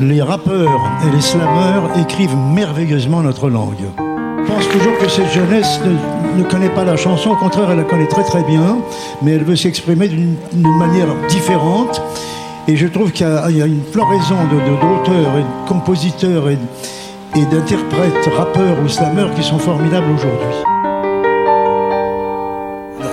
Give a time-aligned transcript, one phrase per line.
[0.00, 3.84] Les rappeurs et les slameurs écrivent merveilleusement notre langue.
[3.96, 5.80] Je pense toujours que cette jeunesse
[6.36, 8.78] ne, connaît pas la chanson, au contraire, elle la connaît très très bien,
[9.22, 10.36] mais elle veut s'exprimer d'une
[10.78, 12.02] manière différente.
[12.66, 16.58] Et je trouve qu'il y, a une floraison d'auteurs et de compositeurs et,
[17.36, 20.83] et d'interprètes, rappeurs ou slameurs qui sont formidables aujourd'hui.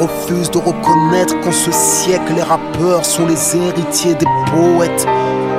[0.01, 5.05] Refuse de reconnaître qu'en ce siècle, les rappeurs sont les héritiers des poètes.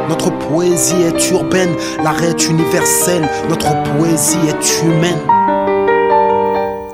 [0.08, 1.70] Notre poésie est urbaine,
[2.02, 5.20] l'arrêt est universel, notre poésie est humaine.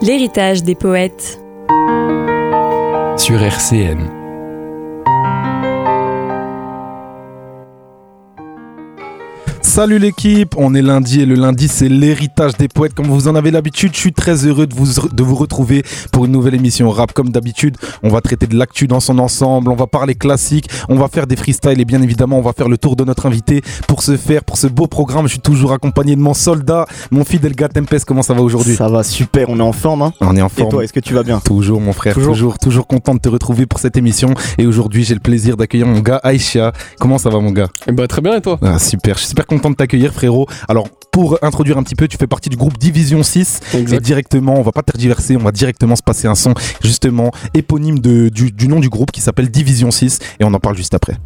[0.02, 1.40] L'héritage des poètes.
[3.16, 4.17] Sur RCN.
[9.78, 13.36] Salut l'équipe, on est lundi et le lundi c'est l'héritage des poètes comme vous en
[13.36, 13.92] avez l'habitude.
[13.94, 17.28] Je suis très heureux de vous, de vous retrouver pour une nouvelle émission rap comme
[17.28, 17.76] d'habitude.
[18.02, 21.28] On va traiter de l'actu dans son ensemble, on va parler classique, on va faire
[21.28, 23.62] des freestyles et bien évidemment on va faire le tour de notre invité.
[23.86, 27.22] Pour ce faire, pour ce beau programme, je suis toujours accompagné de mon soldat, mon
[27.22, 28.04] fidèle gars Tempest.
[28.04, 28.74] Comment ça va aujourd'hui?
[28.74, 30.02] Ça va super, on est en forme.
[30.02, 30.12] Hein?
[30.20, 30.66] On est en forme.
[30.66, 31.38] Et toi, est-ce que tu vas bien?
[31.38, 32.32] Toujours mon frère, toujours.
[32.32, 34.34] toujours, toujours content de te retrouver pour cette émission.
[34.58, 36.72] Et aujourd'hui j'ai le plaisir d'accueillir mon gars Aisha.
[36.98, 37.68] Comment ça va mon gars?
[37.86, 38.58] Eh ben, Très bien et toi?
[38.60, 40.46] Ah, Super, je suis super content de t'accueillir, frérot.
[40.68, 43.60] Alors, pour introduire un petit peu, tu fais partie du groupe Division 6.
[43.74, 47.98] Et directement, on va pas tergiverser, on va directement se passer un son, justement, éponyme
[47.98, 50.18] du, du nom du groupe qui s'appelle Division 6.
[50.40, 51.16] Et on en parle juste après.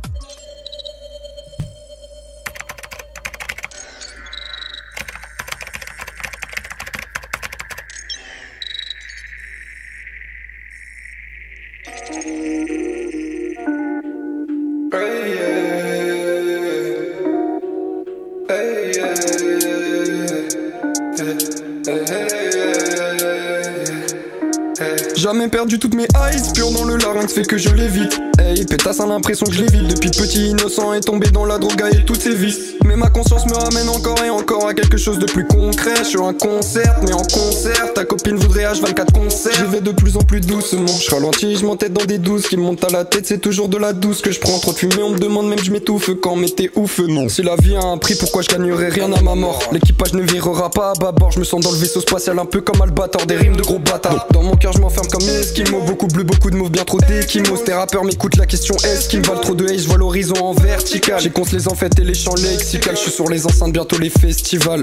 [25.33, 28.32] Jamais perdu toutes mes eyes, pur dans le larynx fait que je l'évite.
[28.61, 32.05] Pétasse a l'impression que je l'évite depuis petit innocent et tombé dans la drogue et
[32.05, 32.75] toutes ses vices.
[32.85, 36.05] Mais ma conscience me ramène encore et encore à quelque chose de plus concret.
[36.05, 39.53] Sur un concert, mais en concert, ta copine voudrait H24 concert.
[39.55, 42.57] Je vais de plus en plus doucement, je ralentis, je m'entête dans des douces qui
[42.57, 44.59] montent à la tête, c'est toujours de la douce que je prends.
[44.59, 47.29] Trop de fumée, on me demande même je m'étouffe quand mais t'es ouf, non.
[47.29, 49.63] Si la vie a un prix, pourquoi je gagnerais rien à ma mort?
[49.73, 52.61] L'équipage ne virera pas à bâbord, je me sens dans le vaisseau spatial un peu
[52.61, 54.27] comme Albator, des rimes de gros bâtards.
[54.33, 57.59] Dans mon cœur, je m'enferme comme Eskimo, beaucoup bleu, beaucoup de mots, bien trop d'équimos.
[57.65, 60.53] Tes rappeurs m'écoutent la question est-ce qu'ils valent trop de haze, je vois l'horizon en
[60.53, 61.21] vertical.
[61.21, 64.11] J'ai compte les enfêtes et les champs lexicales, je suis sur les enceintes, bientôt les
[64.11, 64.83] festivals.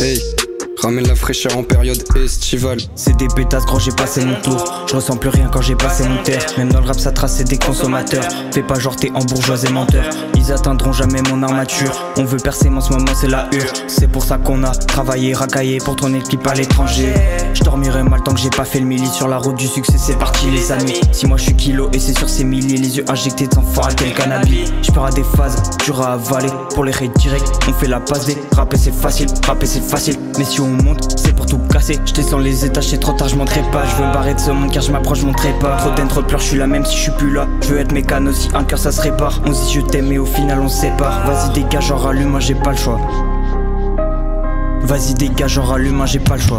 [0.00, 0.18] Hey.
[0.82, 2.78] Ramène la fraîcheur en période estivale.
[2.94, 4.86] C'est des pétasses, gros, j'ai passé mon tour.
[4.88, 6.44] Je ressens plus rien quand j'ai passé mon terre.
[6.56, 8.24] Même dans le rap, ça trace, c'est des consommateurs.
[8.52, 10.04] Fais pas genre t'es en bourgeois et menteur.
[10.36, 12.12] Ils atteindront jamais mon armature.
[12.16, 13.70] On veut percer, mais en ce moment, c'est la hure.
[13.88, 17.12] C'est pour ça qu'on a travaillé, racaillé pour ton équipe à l'étranger.
[17.52, 19.06] Je dormirai mal tant que j'ai pas fait le milli.
[19.06, 20.98] Sur la route du succès, c'est parti, les amis.
[21.12, 23.64] Si moi je suis kilo et c'est sur ces milliers, les yeux injectés de sang
[23.82, 24.72] à quel cannabis.
[24.82, 26.48] J'pars à des phases, dur à avaler.
[26.74, 30.16] Pour les raids direct, on fait la passe Rapper c'est facile, rapper c'est facile.
[30.38, 30.69] Mais si on
[31.16, 31.98] c'est pour tout casser.
[32.04, 33.84] Je descends les étages, c'est trop tard, je montrerai pas.
[33.86, 35.76] Je veux barrer de ce monde car je m'approche, montrerai pas.
[35.76, 37.46] Trop d'haine, trop de pleurs, je suis la même si je suis plus là.
[37.62, 39.40] Je veux être mécano si un cœur ça se répare.
[39.46, 41.26] On dit je t'aime et au final on se sépare.
[41.26, 42.98] Vas-y dégage, genre rallume, moi j'ai pas le choix.
[44.82, 46.58] Vas-y dégage, genre rallume, moi j'ai pas le choix.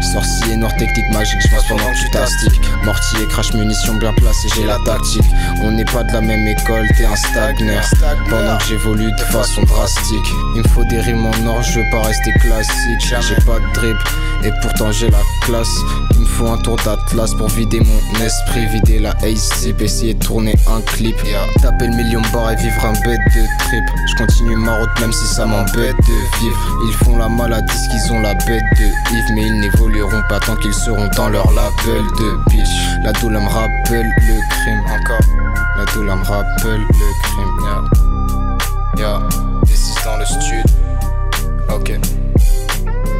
[0.00, 2.60] Sorcier noir technique magique, je passe pendant que tu t'astiques.
[2.84, 5.24] Mortier, crash, munitions bien placées, j'ai la tactique.
[5.62, 7.84] On n'est pas de la même école, t'es un stagneur
[8.28, 10.26] Pendant que j'évolue de façon drastique.
[10.56, 13.00] Il me faut des rimes en or, je veux pas rester classique.
[13.00, 13.96] J'ai pas de drip,
[14.44, 15.68] et pourtant j'ai la classe.
[16.14, 20.24] Il me faut un tour d'atlas pour vider mon esprit Vider la ace essayer de
[20.24, 21.16] tourner un clip.
[21.60, 23.84] Taper le million bar et vivre un bête de trip.
[24.06, 26.78] Je continue ma route même si ça m'embête de vivre.
[26.88, 29.89] Ils font la maladie, qu'ils ont la bête de Yves Mais ils n'évoluent
[30.28, 32.68] pas tant qu'ils seront dans leur label de bitch.
[33.02, 35.20] La douleur me rappelle le crime encore.
[35.76, 37.90] La douleur me rappelle le crime.
[38.96, 39.28] Yeah, yeah.
[39.64, 40.62] This dans le studio.
[41.68, 41.98] Ok.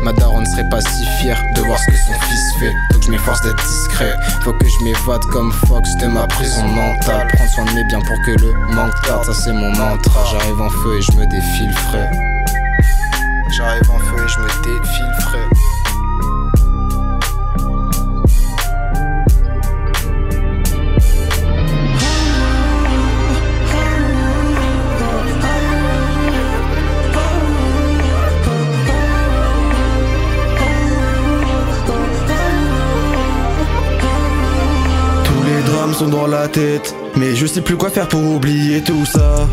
[0.02, 2.72] Ma daronne serait pas si fière de voir ce que son fils fait.
[2.92, 4.14] Donc je m'efforce d'être discret.
[4.42, 7.26] Faut que je m'évade comme Fox de ma prison mentale.
[7.34, 10.24] Prendre soin de mes biens pour que le manque tarde, ça c'est mon mantra.
[10.30, 12.10] J'arrive en feu et je me défile frais.
[13.56, 15.59] J'arrive en feu et je me défile frais.
[36.08, 36.94] Dans la tête.
[37.16, 39.48] Mais je sais plus quoi faire pour oublier tout ça.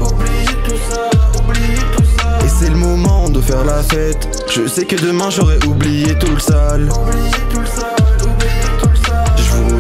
[2.43, 4.45] Et c'est le moment de faire la fête.
[4.53, 6.89] Je sais que demain j'aurais oublié tout le sale.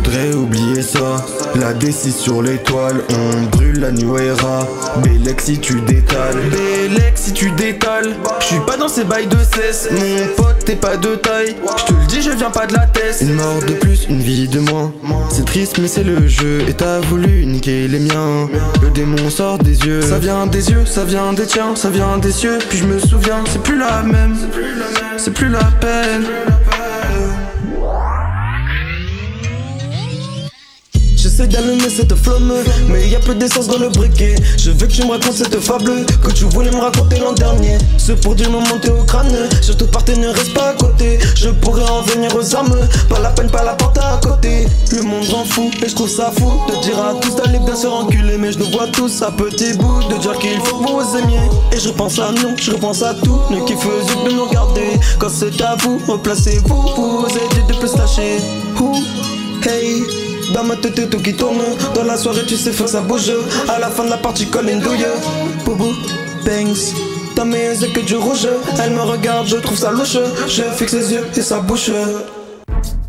[0.07, 1.25] Voudrais oublier ça.
[1.55, 4.67] La D6 sur l'étoile, on brûle la Nuera.
[5.03, 6.35] Bélec si tu détales.
[6.49, 8.15] Bélec si tu détales.
[8.39, 9.89] J'suis pas dans ces bails de cesse.
[9.91, 11.55] Mon pote, t'es pas de taille.
[11.77, 13.17] J'te le dis, je viens pas de la tête.
[13.21, 14.93] Une mort de plus, une vie de moins.
[15.29, 16.63] C'est triste, mais c'est le jeu.
[16.67, 18.47] Et t'as voulu niquer les miens.
[18.81, 20.01] Le démon sort des yeux.
[20.01, 22.59] Ça vient des yeux, ça vient des tiens, ça vient des cieux.
[22.69, 24.35] Puis je me souviens, c'est plus la même.
[25.17, 26.23] C'est plus la peine.
[31.37, 32.51] J'essaie d'allumer cette flamme,
[32.89, 34.33] mais y a peu d'essence dans le briquet.
[34.57, 37.77] Je veux que tu me racontes cette fable que tu voulais me raconter l'an dernier.
[37.99, 41.19] Ce dire me monter au crâne, surtout partenaire reste pas à côté.
[41.35, 42.75] Je pourrais en venir aux armes,
[43.07, 44.65] pas la peine, pas la porte à côté.
[44.91, 47.75] Le monde rend fou, et je trouve ça fou de dire à tous d'aller bien
[47.75, 48.39] se renculer.
[48.39, 51.37] Mais je nous vois tous à petits bouts, de dire qu'il faut que vous aimiez.
[51.71, 53.37] Et je repense à nous, je repense à tout,
[53.67, 54.99] qui faisions de nous regarder.
[55.19, 58.37] Quand c'est à vous, replacez-vous, vous aidez de plus lâcher.
[58.79, 58.95] Ouh,
[59.67, 60.26] hey.
[60.53, 61.61] Dans ma tête tout qui tourne.
[61.93, 63.31] Dans la soirée tu sais faire ça bouge.
[63.67, 65.05] À la fin de la partie colle une douille.
[65.65, 65.93] Boubou,
[66.45, 66.93] bangs.
[67.35, 68.47] Dans mes yeux que du rouge.
[68.81, 70.17] Elle me regarde, je trouve ça louche.
[70.47, 71.91] Je fixe les yeux et sa bouche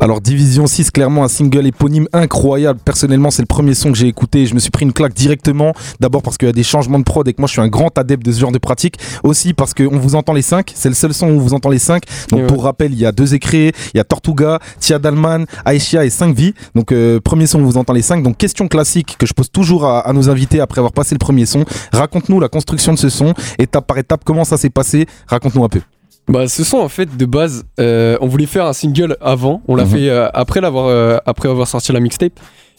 [0.01, 2.79] Alors Division 6, clairement un single éponyme incroyable.
[2.83, 4.45] Personnellement, c'est le premier son que j'ai écouté.
[4.45, 5.73] Je me suis pris une claque directement.
[5.99, 7.67] D'abord parce qu'il y a des changements de prod et que moi je suis un
[7.67, 8.95] grand adepte de ce genre de pratique.
[9.23, 10.71] Aussi parce qu'on vous entend les 5.
[10.73, 12.03] C'est le seul son où on vous entend les 5.
[12.29, 13.71] Donc pour rappel, il y a deux écrits.
[13.93, 16.53] Il y a Tortuga, Tia Dalman, Aisha et 5 vies.
[16.75, 18.23] Donc euh, premier son où on vous entend les 5.
[18.23, 21.19] Donc question classique que je pose toujours à, à nos invités après avoir passé le
[21.19, 21.65] premier son.
[21.91, 25.07] Raconte-nous la construction de ce son, étape par étape, comment ça s'est passé?
[25.27, 25.81] Raconte-nous un peu.
[26.29, 29.61] Bah, ce son, en fait, de base, euh, on voulait faire un single avant.
[29.67, 29.89] On l'a Mhm.
[29.89, 32.33] fait euh, après, l'avoir, euh, après avoir sorti la mixtape.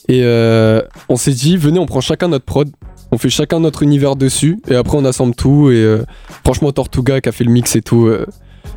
[0.09, 2.71] Et euh, on s'est dit, venez, on prend chacun notre prod.
[3.13, 4.61] On fait chacun notre univers dessus.
[4.69, 5.71] Et après, on assemble tout.
[5.71, 6.05] Et euh,
[6.45, 8.07] franchement, Tortuga qui a fait le mix et tout.
[8.07, 8.25] euh,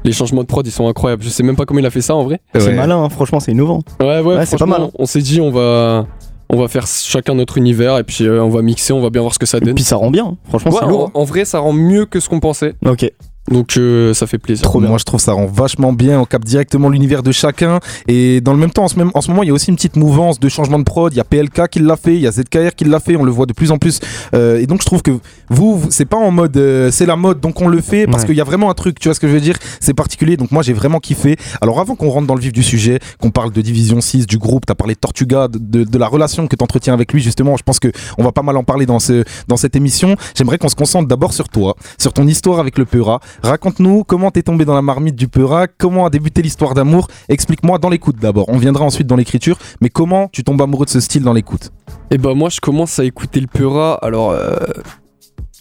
[0.05, 1.23] les changements de prod, ils sont incroyables.
[1.23, 2.41] Je sais même pas comment il a fait ça en vrai.
[2.55, 2.73] C'est Ouais.
[2.73, 3.81] malin, hein, franchement, c'est innovant.
[4.01, 4.89] Ouais, ouais, Ouais, c'est pas mal, hein.
[4.99, 6.07] On s'est dit, on va,
[6.49, 7.97] on va faire chacun notre univers.
[7.99, 9.75] Et puis, euh, on va mixer, on va bien voir ce que ça Et donne.
[9.75, 10.37] puis ça rend bien, hein.
[10.49, 11.11] franchement, Ouais, c'est lourd.
[11.13, 12.73] en, en vrai, ça rend mieux que ce qu'on pensait.
[12.85, 13.09] Ok.
[13.51, 14.63] Donc, euh, ça fait plaisir.
[14.63, 14.87] Trop bien.
[14.89, 16.19] Moi, je trouve ça rend vachement bien.
[16.19, 17.79] On capte directement l'univers de chacun.
[18.07, 19.69] Et dans le même temps, en ce, même, en ce moment, il y a aussi
[19.69, 21.11] une petite mouvance de changement de prod.
[21.13, 23.15] Il y a PLK qui l'a fait, il y a ZKR qui l'a fait.
[23.17, 23.99] On le voit de plus en plus.
[24.33, 25.11] Euh, et donc, je trouve que
[25.49, 28.05] vous, vous- c'est pas en mode euh, c'est la mode, donc on le fait.
[28.07, 28.27] Parce Ouais.
[28.29, 29.57] qu'il y a vraiment un truc, tu vois ce que je veux dire?
[29.81, 30.37] C'est particulier.
[30.37, 31.35] Donc, moi, j'ai vraiment kiffé.
[31.61, 34.37] Alors, avant qu'on rentre dans le vif du sujet, qu'on parle de Division 6, du
[34.37, 37.57] groupe, t'as parlé de Tortuga, de, de- de la relation que t'entretiens avec lui, justement.
[37.57, 40.15] Je pense que on va pas mal en parler dans, ce, dans cette émission.
[40.35, 43.19] J'aimerais qu'on se concentre d'abord sur toi, sur ton histoire avec le Peura.
[43.41, 47.07] Raconte-nous comment t'es tombé dans la marmite du Peura, comment a débuté l'histoire d'amour.
[47.29, 48.45] Explique-moi dans l'écoute d'abord.
[48.49, 51.71] On viendra ensuite dans l'écriture, mais comment tu tombes amoureux de ce style dans l'écoute
[52.11, 54.55] Et bah moi je commence à écouter le Peura, alors euh,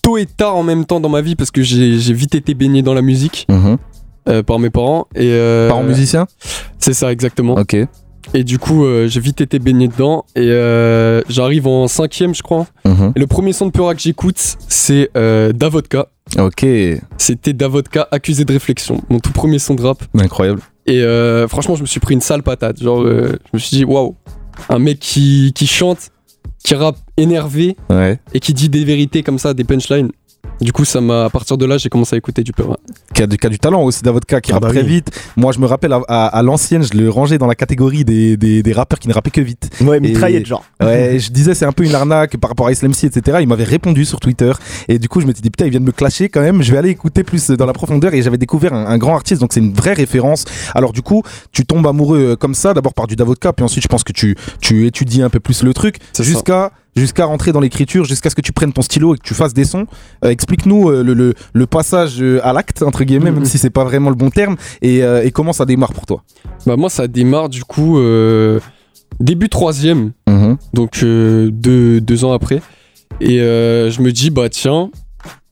[0.02, 2.82] tôt et tard en même temps dans ma vie parce que j'ai vite été baigné
[2.82, 3.46] dans la musique
[4.28, 5.06] euh, par mes parents.
[5.14, 6.26] Et, euh, Parents musiciens?
[6.78, 7.54] C'est ça exactement.
[7.54, 7.76] Ok.
[8.34, 12.42] Et du coup euh, j'ai vite été baigné dedans et euh, j'arrive en cinquième je
[12.42, 12.66] crois.
[12.84, 13.12] Mhm.
[13.16, 16.08] Et le premier son de Peura que j'écoute c'est euh, Davodka.
[16.38, 16.64] Ok.
[17.18, 20.02] C'était Davodka accusé de réflexion, mon tout premier son de rap.
[20.18, 20.62] Incroyable.
[20.86, 22.82] Et euh, franchement, je me suis pris une sale patate.
[22.82, 24.16] Genre, euh, je me suis dit, waouh,
[24.68, 26.10] un mec qui, qui chante,
[26.64, 28.18] qui rappe énervé Ouais.
[28.32, 30.10] et qui dit des vérités comme ça, des punchlines.
[30.60, 32.76] Du coup, ça m'a, à partir de là, j'ai commencé à écouter du Peura.
[33.14, 34.86] Qui a, du, qui a du talent aussi, Davodka, qui Ah rappe bah très oui.
[34.86, 35.10] vite.
[35.36, 38.36] Moi, je me rappelle à, à- à l'ancienne, je le rangeais dans la catégorie des,
[38.36, 39.70] des, des rappeurs qui ne rappaient que vite.
[39.80, 40.64] Ouais, Et- mitraillette, genre.
[40.80, 43.38] Ouais, je disais c'est un peu une arnaque par rapport à Islam C, etc.
[43.40, 44.52] Il m'avait répondu sur Twitter
[44.88, 46.62] et du coup je m'étais dit putain il vient de me clasher quand même.
[46.62, 49.40] Je vais aller écouter plus dans la profondeur et j'avais découvert un, un grand artiste
[49.40, 50.44] donc c'est une vraie référence.
[50.74, 53.82] Alors du coup tu tombes amoureux euh, comme ça d'abord par du Davodka puis ensuite
[53.82, 56.28] je pense que tu tu étudies un peu plus le truc C'est ça.
[56.30, 59.34] jusqu'à jusqu'à rentrer dans l'écriture jusqu'à ce que tu prennes ton stylo et que tu
[59.34, 59.86] fasses des sons.
[60.24, 63.36] Euh, Explique-nous euh, le, le, le passage euh, à l'acte entre guillemets Mhm.
[63.36, 66.06] même si c'est pas vraiment le bon terme et, euh, et comment ça démarre pour
[66.06, 66.22] toi?
[66.66, 67.98] Bah, moi, ça démarre du coup
[69.20, 70.12] début troisième,
[70.74, 72.60] donc euh, deux, deux ans après.
[73.20, 74.90] Et je me dis, bah tiens,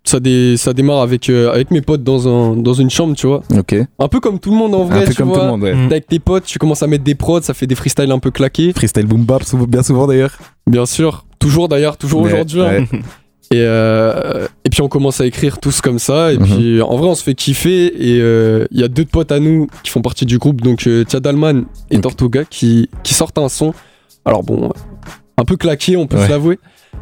[0.04, 3.42] ça, dé- ça démarre avec, avec mes potes dans, un, dans une chambre, tu vois.
[3.56, 3.74] Ok.
[3.98, 5.38] Un peu comme tout le monde en vrai, un peu tu comme vois.
[5.38, 5.74] tout le monde ouais.
[5.74, 5.86] Mm.
[5.86, 8.30] Avec tes potes, tu commences à mettre des prods, ça fait des freestyles un peu
[8.30, 8.72] claqués.
[8.72, 10.36] Freestyle boom bap bien souvent d'ailleurs.
[10.66, 12.62] Bien sûr, toujours d'ailleurs, toujours aujourd'hui.
[12.62, 12.84] hein.
[13.52, 16.32] Et, euh, et puis on commence à écrire tous comme ça.
[16.32, 16.44] Et Mhm.
[16.46, 17.86] puis en vrai, on se fait kiffer.
[17.86, 20.86] Et euh, il y a deux potes à nous qui font partie du groupe, donc
[20.86, 22.02] euh, Tia Dalman et Ok.
[22.02, 23.74] Tortuga, qui, qui sortent un son.
[24.24, 24.72] Alors bon, euh,
[25.36, 26.26] un peu claqué, on peut Ouais.
[26.26, 26.60] se l'avouer.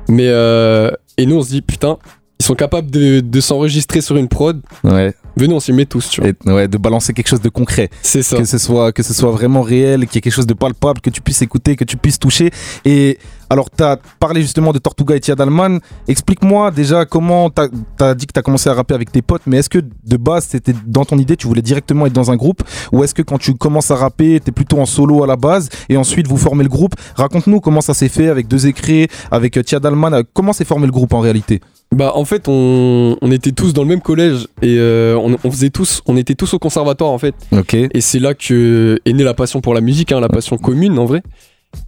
[0.08, 1.98] Mais euh, et nous, on se dit putain,
[2.40, 4.62] ils sont capables de, de s'enregistrer sur une prod.
[4.84, 5.12] Ouais.
[5.38, 6.30] Venez, on s'y met tous, tu vois.
[6.30, 7.90] Et, ouais, de balancer quelque chose de concret.
[8.02, 8.36] C'est ça.
[8.36, 11.00] Que ce soit, que ce soit vraiment réel, qu'il y ait quelque chose de palpable,
[11.00, 12.50] que tu puisses écouter, que tu puisses toucher.
[12.84, 13.18] Et
[13.50, 15.80] alors, tu as parlé justement de Tortuga et Tiadalman.
[16.06, 17.62] Explique-moi déjà comment tu
[18.00, 20.16] as, dit que tu as commencé à rapper avec tes potes, mais est-ce que de
[20.16, 22.62] base, c'était dans ton idée, tu voulais directement être dans un groupe?
[22.92, 25.36] Ou est-ce que quand tu commences à rapper, tu es plutôt en solo à la
[25.36, 26.94] base et ensuite vous formez le groupe?
[27.16, 30.22] Raconte-nous comment ça s'est fait avec deux écrits, avec euh, Tiadalman.
[30.34, 31.60] Comment s'est formé le groupe en réalité?
[31.90, 35.50] Bah en fait on, on était tous dans le même collège et euh, on, on
[35.50, 37.72] faisait tous on était tous au conservatoire en fait Ok.
[37.74, 40.98] et c'est là que est née la passion pour la musique hein, la passion commune
[40.98, 41.22] en vrai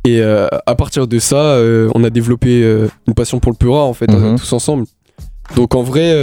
[0.05, 2.63] et euh, à partir de ça euh, on a développé
[3.07, 4.39] une passion pour le pura en fait Mhm.
[4.39, 4.85] tous ensemble
[5.55, 6.15] donc en vrai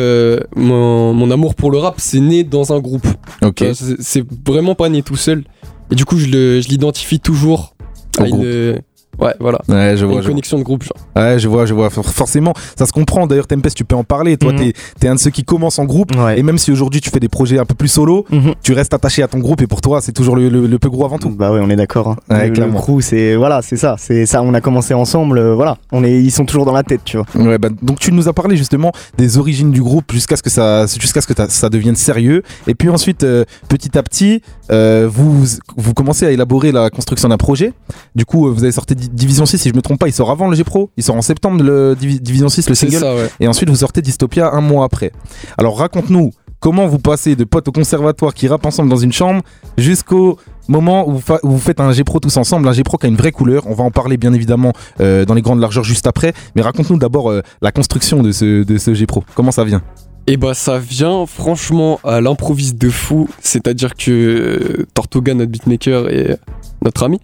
[0.56, 3.06] mon, mon amour pour le rap c'est né dans un groupe
[3.44, 3.64] Ok.
[4.00, 5.44] C'est- vraiment pas né tout seul
[5.92, 6.26] et du coup je
[6.68, 7.76] l'identifie toujours
[8.18, 8.82] à une.
[9.20, 10.32] Ouais voilà Ouais, je vois, une je vois.
[10.32, 10.98] connexion de groupe genre.
[11.16, 11.90] Ouais, je vois, je vois.
[11.90, 13.28] For- Forcément, ça se comprend.
[13.28, 14.38] D'ailleurs, Tempest, tu peux en parler.
[14.38, 14.60] Toi, Mhm.
[15.00, 16.16] t'es es un de ceux qui commencent en groupe.
[16.16, 16.40] Ouais.
[16.40, 18.54] Et même si aujourd'hui tu fais des projets un peu plus solo, Mhm.
[18.64, 19.62] tu restes attaché à ton groupe.
[19.62, 21.30] Et pour toi, c'est toujours le, le, le plus gros avant tout.
[21.30, 22.10] Bah ouais, on est d'accord.
[22.10, 22.16] hein.
[22.30, 24.42] Ouais, le, crew, c'est voilà, c'est ça, c'est ça.
[24.44, 25.78] On a commencé ensemble, euh, voilà.
[25.92, 27.26] On est, ils sont toujours dans la tête, tu vois.
[27.36, 30.50] Ouais, bah, donc tu nous as parlé justement des origines du groupe jusqu'à ce que
[30.50, 32.44] ça, jusqu'à ce que ça devienne sérieux.
[32.68, 35.46] Et puis ensuite, euh, petit à petit, euh, vous,
[35.76, 37.74] vous commencez à élaborer la construction d'un projet.
[38.16, 40.48] Du coup, vous avez sorti Division 6, si je me trompe pas, il sort avant
[40.50, 40.90] le G-Pro.
[40.98, 42.98] Il sort en septembre, le Divi- Division 6, le single.
[43.00, 45.12] ça ouais Et ensuite, vous sortez Dystopia un mois après.
[45.58, 49.42] Alors, raconte-nous comment vous passez de potes au conservatoire qui rappent ensemble dans une chambre
[49.78, 52.68] jusqu'au moment où vous, où vous faites un G-Pro tous ensemble.
[52.68, 53.64] Un G-Pro qui a une vraie couleur.
[53.68, 56.34] On va en parler bien évidemment euh, dans les grandes largeurs juste après.
[56.56, 59.24] Mais raconte-nous d'abord euh, la construction de ce, de ce G-Pro.
[59.36, 59.82] Comment ça vient?
[60.30, 66.10] Et bah ça vient franchement à l'improviste de fou, c'est-à-dire que euh, Tortuga, notre beatmaker
[66.10, 66.36] et
[66.84, 67.22] notre ami,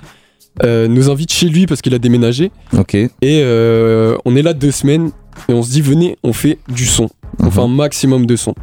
[0.64, 2.94] euh, nous invite chez lui parce qu'il a déménagé Ok.
[2.96, 5.10] et euh, on est là deux semaines
[5.50, 8.54] et on se dit venez, on fait du son, on fait un maximum de son.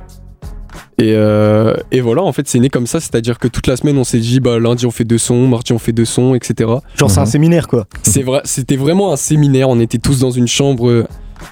[0.98, 3.96] Et, euh, et voilà, en fait, c'est né comme ça, c'est-à-dire que toute la semaine,
[3.96, 6.70] on s'est dit, bah, lundi, on fait deux sons, mardi, on fait deux sons, etc.
[6.94, 7.26] Genre, c'est un Mhm.
[7.30, 7.86] séminaire, quoi.
[8.02, 11.06] C'est vrai, c'était vraiment un séminaire, on était tous dans une chambre,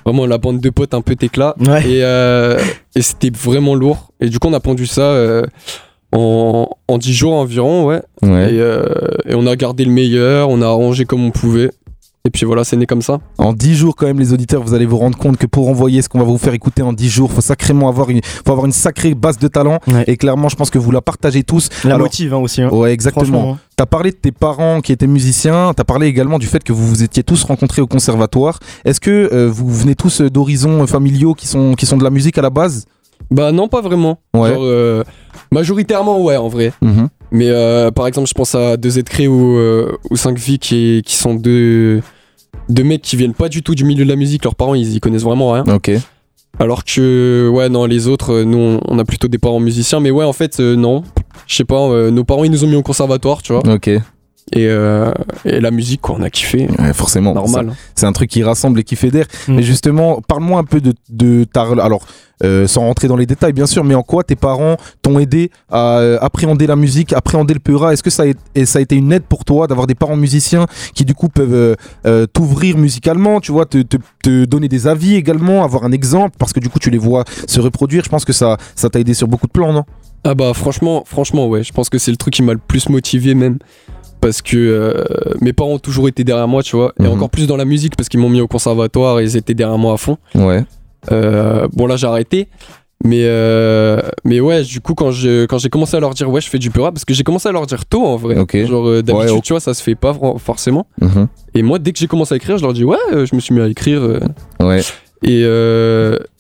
[0.05, 1.55] vraiment la bande de potes un peu éclat.
[1.61, 1.81] Ouais.
[1.89, 2.59] Et, euh,
[2.95, 4.13] et c'était vraiment lourd.
[4.21, 5.43] Et du coup, on a pondu ça euh,
[6.13, 8.03] en, en 10 jours environ, ouais.
[8.23, 8.55] Ouais.
[8.55, 8.83] Et, euh,
[9.27, 11.71] et on a gardé le meilleur, on a arrangé comme on pouvait.
[12.25, 13.21] Et puis voilà, c'est né comme ça.
[13.39, 16.03] En 10 jours, quand même, les auditeurs, vous allez vous rendre compte que pour envoyer
[16.03, 18.67] ce qu'on va vous faire écouter en 10 jours, faut sacrément avoir une, faut avoir
[18.67, 19.79] une sacrée base de talent.
[19.87, 20.05] Ouais.
[20.09, 21.69] Et clairement, je pense que vous la partagez tous.
[21.85, 22.61] La Alors- motive hein, aussi.
[22.61, 22.69] hein.
[22.71, 23.53] Ouais, exactement.
[23.53, 23.59] Hein.
[23.77, 26.87] T'as parlé de tes parents qui étaient musiciens, t'as parlé également du fait que vous
[26.87, 28.59] vous étiez tous rencontrés au conservatoire.
[28.85, 32.11] Est-ce que euh, vous venez tous euh, d'horizons familiaux qui sont, qui sont de la
[32.11, 32.85] musique à la base?
[33.31, 34.19] Bah non, pas vraiment.
[34.35, 34.51] Ouais.
[34.53, 35.03] Genre, euh,
[35.51, 36.73] majoritairement, ouais, en vrai.
[36.83, 37.09] Mhm.
[37.31, 41.03] Mais euh, par exemple, je pense à 2 Cré ou, euh, ou 5 Vie qui,
[41.05, 42.01] qui sont deux,
[42.69, 44.45] deux mecs qui viennent pas du tout du milieu de la musique.
[44.45, 45.65] Leurs parents, ils y connaissent vraiment rien.
[45.67, 45.91] Ok.
[46.59, 50.01] Alors que, ouais, non, les autres, euh, nous, on- a plutôt des parents musiciens.
[50.01, 51.03] Mais ouais, en fait, euh, non.
[51.47, 53.63] Je sais pas, nos parents, ils nous ont mis au conservatoire, tu vois.
[53.75, 53.91] Ok.
[54.53, 55.13] Et, euh,
[55.45, 56.69] et la musique, quoi, on a kiffé.
[56.79, 57.35] Ouais, forcément.
[57.35, 57.73] Normal.
[57.95, 59.27] C'est un truc qui rassemble et qui fédère.
[59.47, 59.57] Mm.
[59.57, 61.63] Mais justement, parle-moi un peu de, de ta.
[61.63, 62.07] Alors,
[62.45, 65.51] euh, sans rentrer dans les détails, bien sûr, mais en quoi tes parents t'ont aidé
[65.71, 68.83] à euh, appréhender la musique, appréhender le Peura Est-ce que ça a, et ça a
[68.83, 71.75] été une aide pour toi d'avoir des parents musiciens qui, du coup, peuvent euh,
[72.07, 76.37] euh, t'ouvrir musicalement, tu vois, te, te- te donner des avis également, avoir un exemple,
[76.39, 78.05] parce que du coup, tu les vois se reproduire.
[78.05, 79.85] Je pense que ça ça t'a aidé sur beaucoup de plans, non?
[80.25, 82.89] Ah bah franchement, franchement ouais, je pense que c'est le truc qui m'a le plus
[82.89, 83.59] motivé même.
[84.21, 85.05] Parce que euh,
[85.41, 86.93] mes parents ont toujours été derrière moi, tu vois.
[86.99, 87.11] Et Mhm.
[87.13, 89.79] encore plus dans la musique parce qu'ils m'ont mis au conservatoire et ils étaient derrière
[89.79, 90.17] moi à fond.
[90.35, 90.65] Ouais.
[91.13, 92.49] Euh, bon là j'ai arrêté.
[93.05, 96.41] Mais, euh, mais ouais, du coup quand je- quand j'ai commencé à leur dire ouais
[96.41, 98.37] je fais du pura, parce que j'ai commencé à leur dire tôt en vrai.
[98.39, 98.57] Ok.
[98.67, 99.43] Genre d'habitude Ouais, ok.
[99.45, 100.89] tu vois ça se fait pas forcément.
[101.01, 101.29] Mhm.
[101.55, 103.55] Et moi dès que j'ai commencé à écrire je leur dis ouais je me suis
[103.55, 104.03] mis à écrire.
[104.59, 104.81] Ouais.
[105.23, 105.43] Et,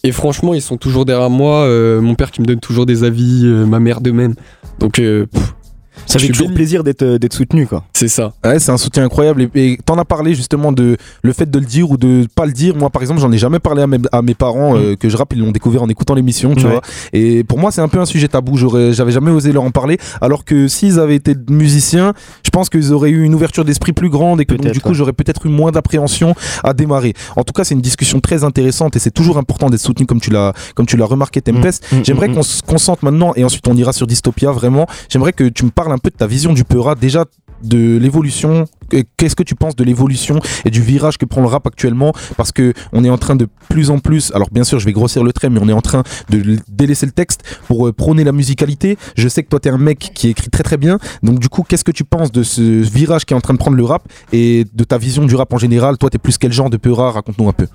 [0.04, 1.66] et franchement, ils sont toujours derrière moi.
[2.00, 4.34] mon père qui me donne toujours des avis, ma mère de même.
[4.80, 5.28] Donc, pff,
[6.06, 7.84] Ça fait toujours plaisir d'être euh, d'être soutenu, quoi.
[7.92, 8.32] c'est ça.
[8.44, 9.42] Ouais, c'est un soutien incroyable.
[9.54, 12.46] Et et t'en as parlé justement de le fait de le dire ou de pas
[12.46, 12.76] le dire.
[12.76, 15.16] Moi, par exemple, j'en ai jamais parlé à mes, à mes parents euh, que je
[15.16, 15.32] rappe.
[15.34, 16.70] Ils l'ont découvert en écoutant l'émission, tu Ouais.
[16.70, 16.80] vois.
[17.12, 18.56] Et pour moi, c'est un peu un sujet tabou.
[18.56, 19.98] J'aurais, j'avais jamais osé leur en parler.
[20.20, 22.12] Alors que s'ils avaient été musiciens,
[22.44, 24.88] je pense qu'ils auraient eu une ouverture d'esprit plus grande et que donc, du coup,
[24.90, 24.94] ouais.
[24.94, 27.14] j'aurais peut-être eu moins d'appréhension à démarrer.
[27.36, 30.20] En tout cas, c'est une discussion très intéressante et c'est toujours important d'être soutenu comme
[30.20, 31.84] tu l'as, comme tu l'as remarqué, Tempest.
[31.92, 34.86] Mm, mm, J'aimerais mm, qu'on se concentre maintenant et ensuite on ira sur Dystopia vraiment.
[35.08, 37.24] J'aimerais que tu me parles un peu de ta vision du Peura, déjà
[37.64, 38.66] de l'évolution.
[38.88, 42.12] Que- Qu'est-ce que tu penses de l'évolution et du virage que prend le rap actuellement?
[42.36, 44.92] Parce que on est en train de plus en plus, alors bien sûr je vais
[44.92, 48.22] grossir le trait, mais on est en train de délaisser le texte pour euh, prôner
[48.24, 48.96] la musicalité.
[49.16, 51.64] Je sais que toi t'es un mec qui écrit très très bien, donc du coup
[51.68, 54.06] qu'est-ce que tu penses de ce virage qui est en train de prendre le rap
[54.32, 55.98] et de ta vision du rap en général?
[55.98, 57.66] Toi t'es plus quel genre de Peura Raconte-nous un peu.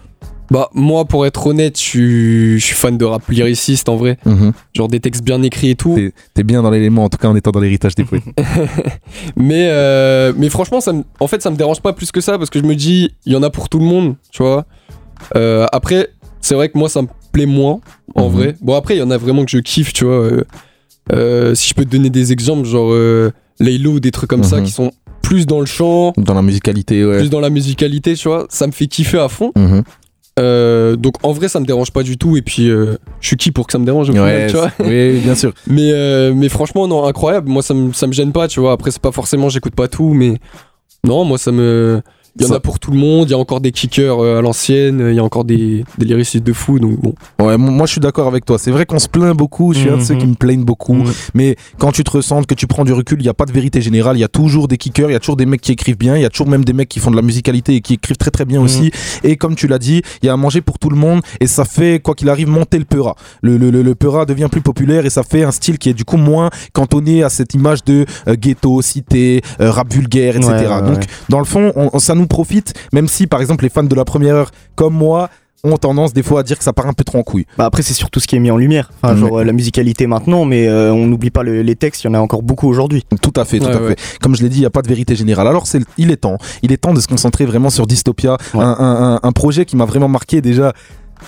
[0.51, 4.17] Bah, moi, pour être honnête, je suis- fan de rap lyriciste en vrai.
[4.25, 4.51] Mhm.
[4.75, 5.97] Genre des textes bien écrits et tout.
[6.33, 8.23] T'es- bien dans l'élément, en tout cas en étant dans l'héritage des poètes.
[9.35, 12.37] Mais, euh, mais franchement, ça me- en fait, ça me dérange pas plus que ça
[12.37, 14.65] parce que je me dis, il y en a pour tout le monde, tu vois.
[15.35, 16.09] Euh, après,
[16.41, 17.79] c'est vrai que moi, ça me plaît moins,
[18.15, 18.35] en Mhm.
[18.35, 18.55] vrai.
[18.61, 20.29] Bon, après, il y en a vraiment que je kiffe, tu vois.
[21.11, 22.93] Euh, si je peux te donner des exemples, genre
[23.59, 24.63] Laylo ou des trucs comme ça Mhm.
[24.65, 27.17] qui sont plus dans le chant, dans la musicalité, ouais.
[27.19, 29.51] plus dans la musicalité, tu vois, ça me fait kiffer à fond.
[30.39, 32.35] Euh, donc en vrai, ça me dérange pas du tout.
[32.37, 34.55] Et puis, euh, je suis qui pour que ça me dérange au final, Ouais, tu
[34.55, 34.71] vois.
[34.79, 35.53] oui, bien sûr.
[35.67, 37.49] Mais, euh, mais franchement, non, incroyable.
[37.49, 38.71] Moi, ça me, ça me gêne pas, tu vois.
[38.71, 40.39] Après, c'est pas forcément, j'écoute pas tout, mais
[41.03, 42.01] non, moi, ça me.
[42.39, 43.27] Il y en Ça- a pour tout le monde.
[43.27, 45.05] Il y a encore des kickers euh, à l'ancienne.
[45.09, 46.79] Il y a encore des, des lyricistes de fou.
[46.79, 47.13] Donc bon.
[47.39, 48.57] Ouais, mo- moi je suis d'accord avec toi.
[48.57, 49.73] C'est vrai qu'on se plaint beaucoup.
[49.73, 50.19] Je suis un de ceux Mhm.
[50.19, 50.95] qui me plaignent beaucoup.
[50.95, 51.11] Mhm.
[51.35, 53.51] Mais quand tu te ressens, que tu prends du recul, il n'y a pas de
[53.51, 54.17] vérité générale.
[54.17, 56.15] Il y a toujours des kickers, il y a toujours des mecs qui écrivent bien.
[56.15, 58.17] Il y a toujours même des mecs qui font de la musicalité et qui écrivent
[58.17, 58.65] très très bien Mhm.
[58.65, 58.91] aussi.
[59.23, 61.21] Et comme tu l'as dit, il y a à manger pour tout le monde.
[61.39, 63.15] Et ça fait, quoi qu'il arrive, monter le peura.
[63.43, 65.93] Le, le, le, le peura devient plus populaire et ça fait un style qui est
[65.93, 70.51] du coup moins cantonné à cette image de euh, ghetto, cité, euh, rap vulgaire, etc.
[70.51, 73.63] Ouais, ouais, Donc dans le fond, on- on- ça nous profite, même si par exemple
[73.63, 75.29] les fans de la première heure, comme moi,
[75.65, 77.45] ont tendance des fois à dire que ça part un peu trop en couille.
[77.57, 78.91] Bah après, c'est surtout ce qui est mis en lumière.
[79.01, 79.19] Enfin, Ouais.
[79.21, 82.09] genre euh, la musicalité maintenant, mais euh, on n'oublie pas le- les textes, il y
[82.09, 83.05] en a encore beaucoup aujourd'hui.
[83.21, 83.95] Tout à fait, tout Ouais, à ouais.
[83.95, 84.17] fait.
[84.21, 85.47] Comme je l'ai dit, il n'y a pas de vérité générale.
[85.47, 88.59] Alors c'est, il est temps, il est temps de se concentrer vraiment sur Dystopia, Ouais.
[88.61, 90.73] un, un- un- un projet qui m'a vraiment marqué déjà.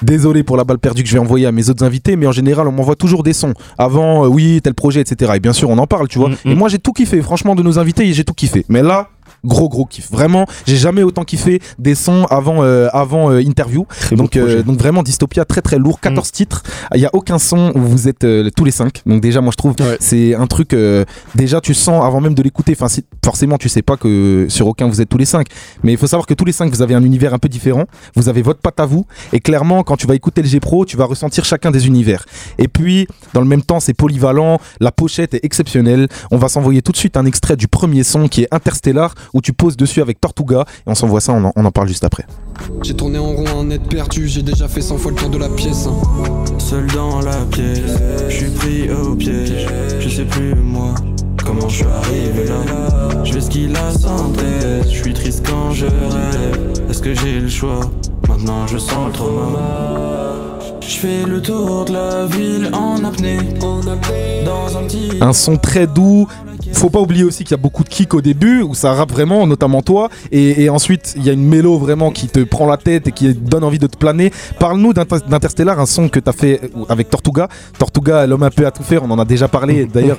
[0.01, 2.33] Désolé pour la balle perdue que je vais envoyer à mes autres invités, mais en
[2.33, 3.53] général, on m'envoie toujours des sons.
[3.77, 5.31] Avant, euh, oui, tel projet, etc.
[5.35, 6.27] Et bien sûr, on en parle, tu vois.
[6.29, 6.57] Mm, Et mm.
[6.57, 7.21] moi, j'ai tout kiffé.
[7.21, 8.65] Franchement, de nos invités, j'ai tout kiffé.
[8.67, 9.07] Mais là,
[9.45, 10.11] gros, gros kiff.
[10.11, 13.85] Vraiment, j'ai jamais autant kiffé des sons avant, euh, avant euh, interview.
[13.99, 16.63] Très Donc, euh, donc vraiment Dystopia très très lourd, 14 titres.
[16.93, 19.01] Il y a aucun son où vous êtes euh, tous les cinq.
[19.05, 19.97] Donc déjà moi je trouve Ouais.
[19.99, 21.03] c'est un truc euh,
[21.35, 22.73] déjà tu sens avant même de l'écouter.
[22.77, 25.47] Enfin si- forcément tu sais pas que sur aucun vous êtes tous les cinq,
[25.83, 27.85] mais il faut savoir que tous les cinq vous avez un univers un peu différent.
[28.15, 30.85] Vous avez votre patte à vous et clairement quand tu vas écouter le G Pro
[30.85, 32.25] tu vas ressentir chacun des univers.
[32.57, 36.07] Et puis dans le même temps c'est polyvalent, la pochette est exceptionnelle.
[36.31, 39.41] On va s'envoyer tout de suite un extrait du premier son qui est Interstellar où
[39.41, 42.05] tu poses dessus avec Tortuga et on s'envoie ça, on en, on en parle juste
[42.05, 42.25] après.
[42.83, 45.37] J'ai tourné en rond un net perdu, j'ai déjà fait 100 fois le tour de
[45.37, 45.85] la pièce.
[45.87, 46.45] hein.
[46.57, 47.81] Seul dans la pièce,
[48.29, 49.67] je suis pris au piège.
[49.99, 50.95] Je sais plus moi
[51.45, 53.23] comment je suis arrivé là.
[53.25, 56.73] Je fais ce qu'il a sans tête, je suis triste quand je rêve.
[56.89, 57.81] Est-ce que j'ai le choix?
[58.29, 59.49] Maintenant je sens le trauma.
[60.81, 63.37] Je fais le tour de la ville en apnée.
[63.59, 65.09] Dans un petit.
[65.21, 66.27] un son très doux.
[66.73, 69.11] Faut pas oublier aussi qu'il y a beaucoup de kick au début où ça rappe
[69.11, 70.09] vraiment, notamment toi.
[70.31, 73.11] Et, et ensuite, il y a une mélo vraiment qui te prend la tête et
[73.11, 74.31] qui donne envie de te planer.
[74.59, 77.47] Parle-nous d'Inter- d'Interstellar, un son que tu as fait euh, avec Tortuga.
[77.77, 79.85] Tortuga, l'homme un peu à tout faire, on en a déjà parlé.
[79.93, 80.17] D'ailleurs,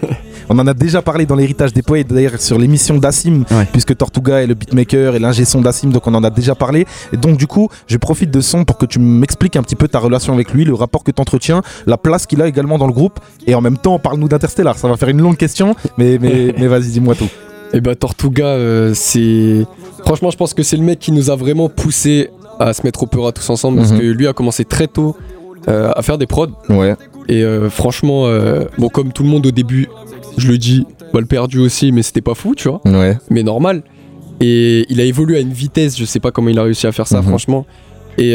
[0.49, 3.67] on en a déjà parlé dans l'héritage des poètes, d'ailleurs sur l'émission d'Assim, Ouais.
[3.73, 6.87] puisque Tortuga est le beatmaker et l'ingé son d'Assim, donc on en a déjà parlé.
[7.13, 9.89] Et donc, du coup, je profite de son pour que tu m'expliques un petit peu
[9.89, 12.87] ta relation avec lui, le rapport que tu entretiens, la place qu'il a également dans
[12.87, 13.19] le groupe.
[13.47, 14.77] Et en même temps, parle-nous d'Interstellar.
[14.79, 17.29] Ça va faire une longue question, mais, mais, mais vas-y, dis-moi tout.
[17.73, 19.67] Et bah, Tortuga, euh, c'est.
[20.05, 22.31] Franchement, je pense que c'est le mec qui nous a vraiment poussé
[22.61, 23.99] à se mettre au Peura tous ensemble parce Mhm.
[23.99, 25.17] que lui a commencé très tôt
[25.69, 26.47] euh, à faire des prods.
[26.69, 26.95] Ouais.
[27.29, 28.27] Et euh, franchement,
[28.79, 29.89] bon, comme tout le monde au début,
[30.39, 32.81] je le dis, le perdu aussi, mais c'était pas fou, tu vois.
[32.85, 33.17] Ouais.
[33.31, 33.83] mais normal.
[34.41, 36.93] Et il a évolué à une vitesse, je sais pas comment il a réussi à
[36.93, 37.29] faire ça, Mhm.
[37.29, 37.67] franchement.
[38.19, 38.33] Et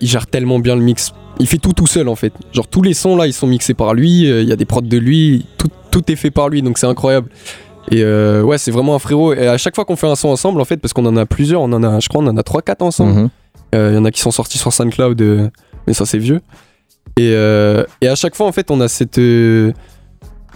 [0.00, 1.12] il gère tellement bien le mix.
[1.40, 2.32] Il fait tout tout seul en fait.
[2.52, 4.22] Genre tous les sons là, ils sont mixés par lui.
[4.28, 5.46] Il y a des prods de lui.
[5.58, 7.28] Tout, tout est fait par lui, donc c'est incroyable.
[7.92, 9.34] Et euh, ouais, c'est vraiment un frérot.
[9.34, 11.26] Et à chaque fois qu'on fait un son ensemble, en fait, parce qu'on en a
[11.26, 13.12] plusieurs, on en a, je crois, on en a 3-4 ensemble.
[13.12, 13.30] Mhm.
[13.74, 15.48] Euh, Il y en a qui sont sortis sur SoundCloud, euh,
[15.86, 16.40] mais ça c'est vieux.
[17.18, 19.20] Et, et à chaque fois, en fait, on a cette,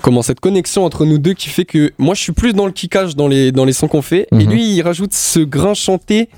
[0.03, 2.73] comment, cette connexion entre nous deux qui fait que moi je suis plus dans le
[2.73, 4.51] kickage dans les, dans les sons qu'on fait, et Mhm.
[4.51, 6.29] lui il rajoute ce grain chanté,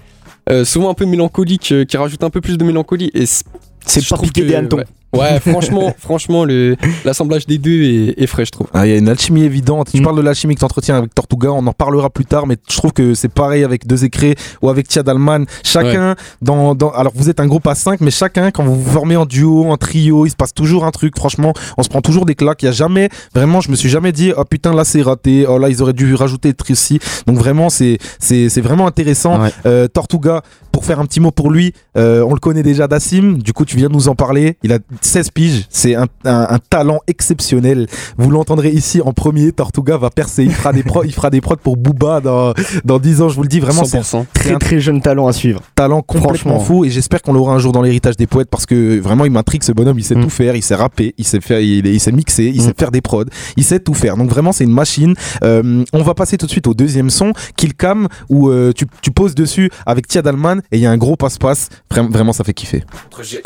[0.65, 3.11] souvent un peu mélancolique, qui rajoute un peu plus de mélancolie.
[3.15, 4.79] Et C'est pas piqué que- des hannetons.
[4.79, 4.85] Ouais,
[5.17, 8.67] Ouais, franchement, franchement le- l'assemblage des deux est, est frais, je trouve.
[8.75, 9.89] Ah, Il y a une alchimie évidente.
[9.93, 10.05] Tu Mm.
[10.05, 12.77] parles de l'alchimie que tu entretiens avec Tortuga, on en parlera plus tard, mais je
[12.77, 15.45] trouve que c'est pareil avec Deux Écrés ou avec Tiad Alman.
[15.65, 18.91] Chacun, dans, dans- alors vous êtes un groupe à 5, mais chacun, quand vous vous
[18.91, 21.15] formez en duo, en trio, il se passe toujours un truc.
[21.17, 22.63] Franchement, on se prend toujours des claques.
[22.63, 25.47] Il y a jamais, vraiment, je me suis jamais dit, oh putain, là c'est raté,
[25.49, 26.99] oh là ils auraient dû rajouter le ici.
[27.27, 29.41] Donc vraiment, c'est c'est c'est vraiment intéressant.
[29.41, 29.51] Ouais.
[29.65, 30.43] Euh, Tortuga,
[30.79, 33.65] pour faire un petit mot pour lui, euh, on le connaît déjà d'Assim, du coup
[33.65, 34.59] tu viens de nous en parler.
[34.63, 37.89] Il a 16 piges, c'est un, un- un talent exceptionnel.
[38.17, 41.41] Vous l'entendrez ici en premier, Tortuga va percer, il fera des, pro, il fera des
[41.41, 44.05] prods pour Booba dans, dans 10 ans, je vous le dis, vraiment c'est un 100%.
[44.05, 44.25] c'est un
[44.59, 45.63] Très très jeune talent à suivre.
[45.75, 49.01] talent complètement fou et j'espère qu'on l'aura un jour dans l'héritage des poètes parce que
[49.01, 50.23] vraiment il m'intrigue ce bonhomme, il sait Mm.
[50.23, 52.67] tout faire, il sait rapper, il sait faire, il, il sait mixer, il Mm.
[52.67, 53.25] sait faire des prods,
[53.57, 54.17] il sait tout faire.
[54.17, 55.15] Donc vraiment c'est une machine.
[55.43, 58.87] Euh, on va passer tout de suite au deuxième son, Kill Cam, où euh, tu,
[59.03, 61.69] tu poses dessus avec Tiad Alman et il y a un gros passe-passe.
[61.91, 62.85] Vra- Vraiment, ça fait kiffer.
[63.21, 63.41] J'ai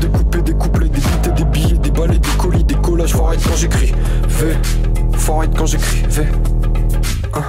[0.00, 3.12] découpé des couplets, des et des billets, des balais, des colis, des collages.
[3.12, 3.92] Faut arrêter quand j'écris.
[4.28, 4.56] V.
[5.14, 6.02] Faut arrêter quand j'écris.
[7.34, 7.42] Hein.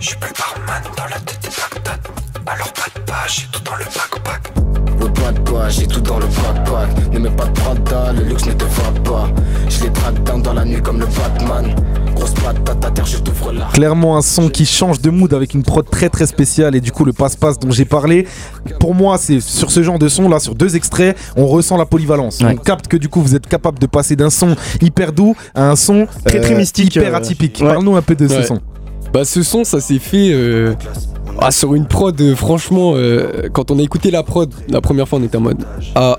[0.00, 2.00] Je suis plus barman dans la tête des Bagdad.
[2.46, 4.52] Alors pas de page, j'ai tout dans le backpack.
[5.00, 7.12] Le pas de quoi, j'ai tout dans le backpack.
[7.12, 9.28] Ne mets pas de Prada, le luxe ne te va pas.
[9.68, 11.74] Je les traque down dans la nuit comme le Batman.
[12.14, 13.68] Grosse patate à terre, je t'ouvre là.
[13.72, 16.92] Clairement un son qui change de mood avec une prod très très spéciale et du
[16.92, 18.26] coup le passe-passe dont j'ai parlé,
[18.80, 21.86] pour moi c'est sur ce genre de son là, sur deux extraits, on ressent la
[21.86, 22.40] polyvalence.
[22.40, 22.52] Ouais.
[22.52, 25.70] On capte que du coup vous êtes capable de passer d'un son hyper doux à
[25.70, 27.58] un son Très, très mystique, hyper euh, atypique.
[27.60, 27.68] ouais.
[27.68, 28.60] Parle-nous un peu de ce son.
[29.12, 30.74] Bah ce son ça s'est fait euh,
[31.38, 35.06] ah, sur une prod euh, franchement euh, quand on a écouté la prod la première
[35.06, 35.62] fois on était en mode
[35.94, 36.18] ah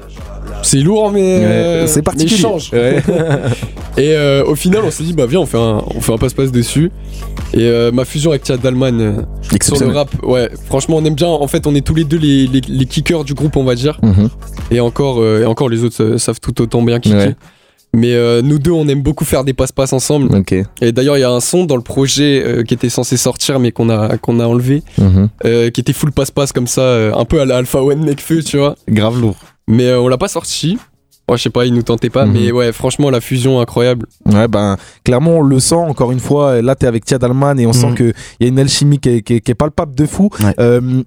[0.64, 2.38] c'est lourd mais, euh, c'est mais particulier.
[2.42, 2.72] change.
[2.74, 3.02] Ouais.
[3.98, 6.18] Et euh, au final on s'est dit bah viens on fait un, on fait un
[6.18, 6.90] passe-passe dessus
[7.54, 9.26] et euh, ma fusion avec Chad Dalman
[9.62, 12.18] sur le rap ouais franchement on aime bien en fait on est tous les deux
[12.18, 14.30] les, les, les kickers du groupe on va dire Mhm.
[14.72, 17.36] et encore et encore les autres savent tout autant bien kicker Ouais.
[17.96, 20.30] mais euh, nous deux on aime beaucoup faire des passe-passe ensemble
[20.82, 23.60] et d'ailleurs, il y a un son dans le projet euh, qui était censé sortir,
[23.60, 25.30] mais qu'on a, qu'on a enlevé, Mhm.
[25.46, 28.58] euh, qui était full passe-passe comme ça, un peu à la Alpha One Nekfeu, tu
[28.58, 28.76] vois.
[28.90, 29.36] Grave lourd.
[29.68, 30.78] Mais euh, on l'a pas sorti.
[31.30, 32.34] Ouais, je sais pas, il nous tentait pas, Mhm.
[32.34, 34.08] mais ouais, franchement, la fusion incroyable.
[34.26, 36.62] Ouais, ben, clairement, on le sent, encore une fois.
[36.62, 37.96] Là, t'es avec Thiad Alman et on sent Mhm.
[37.96, 40.30] qu'il y a une alchimie qui est, qui est- qui est palpable de fou.
[40.44, 40.54] Ouais.
[40.60, 41.02] Euh,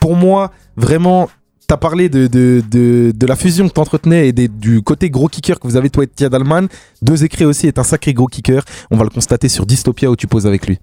[0.00, 1.30] pour moi, vraiment,
[1.66, 5.28] t'as parlé de, de, de, de la fusion que t'entretenais et des- du côté gros
[5.28, 6.66] kicker que vous avez, toi et Thiad Alman.
[7.00, 8.62] Deux écrits aussi est un sacré gros kicker.
[8.90, 10.78] On va le constater sur Dystopia où tu poses avec lui.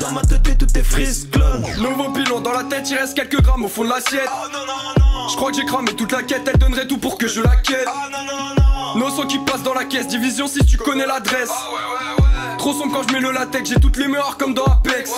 [0.00, 1.28] Dans ma tête, tout est frisque.
[1.78, 4.28] Nouveau pilon dans la tête, il reste quelques grammes au fond de l'assiette.
[5.30, 7.56] Je crois que j'ai cramé toute la quête, elle donnerait tout pour que je la
[7.56, 7.86] quête.
[8.96, 11.50] Nos sons qui passent dans la caisse, division si tu connais l'adresse.
[12.58, 15.12] Trop sombre quand je mets le latex, j'ai toutes les meilleures comme dans Apex.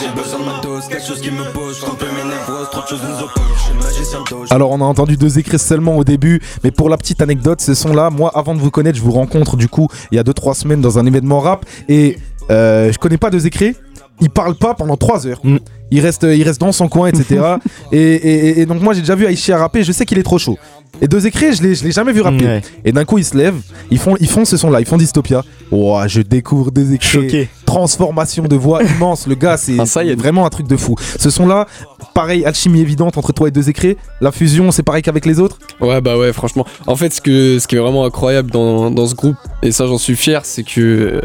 [0.00, 1.84] J'ai besoin de matos, quelque chose qui me pose.
[2.00, 3.42] Mes névroses, trop de choses nous opposent.
[3.56, 4.48] Je suis le magicien de Doge.
[4.50, 7.74] Alors on a entendu deux écrits seulement au début, mais pour la petite anecdote, ce
[7.74, 10.54] son-là, moi avant de vous connaître, je vous rencontre du coup il y a 2-3
[10.54, 12.18] semaines dans un événement rap et
[12.50, 13.74] euh, je connais pas deux écrits.
[14.20, 15.40] Il parle pas pendant 3 heures.
[15.42, 15.56] Mm.
[15.90, 17.40] Il, reste, il reste dans son coin, etc.
[17.92, 20.38] et, et- et donc moi j'ai déjà vu Aïchi rapper, je sais qu'il est trop
[20.38, 20.56] chaud.
[21.02, 22.44] Et deux écrits, je l'ai, je l'ai jamais vu rapper.
[22.44, 22.62] Ouais.
[22.84, 25.42] Et d'un coup ils se lèvent, ils font, ils font ce son-là, ils font Dystopia.
[25.72, 27.48] Ouah, je découvre deux écrits Choqué.
[27.66, 29.26] transformation de voix immense.
[29.26, 30.14] Le gars, c'est Ah, ça y est.
[30.14, 30.94] vraiment un truc de fou.
[31.18, 31.66] Ce son-là,
[32.14, 33.96] pareil, alchimie évidente entre toi et deux écrits.
[34.20, 35.58] La fusion, c'est pareil qu'avec les autres.
[35.80, 36.64] Ouais, bah ouais, franchement.
[36.86, 39.86] En fait, ce, que, ce qui est vraiment incroyable dans, dans ce groupe, et ça
[39.88, 41.20] j'en suis fier, c'est que euh,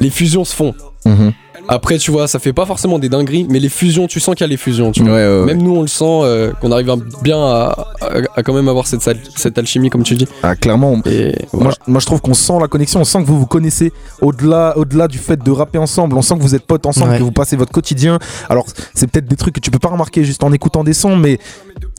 [0.00, 0.74] les fusions se font.
[1.68, 4.42] Après, tu vois, ça fait pas forcément des dingueries, mais les fusions, tu sens qu'il
[4.44, 5.12] y a les fusions, tu vois.
[5.12, 5.46] Ouais, ouais, ouais.
[5.46, 8.68] Même nous, on le sent, euh, qu'on arrive à bien à, à- à quand même
[8.68, 10.26] avoir cette, alchimie, comme tu dis.
[10.42, 11.00] Ah, clairement.
[11.06, 13.46] Et Moi, je- moi, je trouve qu'on sent la connexion, on sent que vous vous
[13.46, 16.16] connaissez au-delà, au-delà du fait de rapper ensemble.
[16.16, 17.18] On sent que vous êtes potes ensemble, Ouais.
[17.18, 18.18] que vous passez votre quotidien.
[18.48, 21.16] Alors, c'est peut-être des trucs que tu peux pas remarquer juste en écoutant des sons,
[21.16, 21.38] mais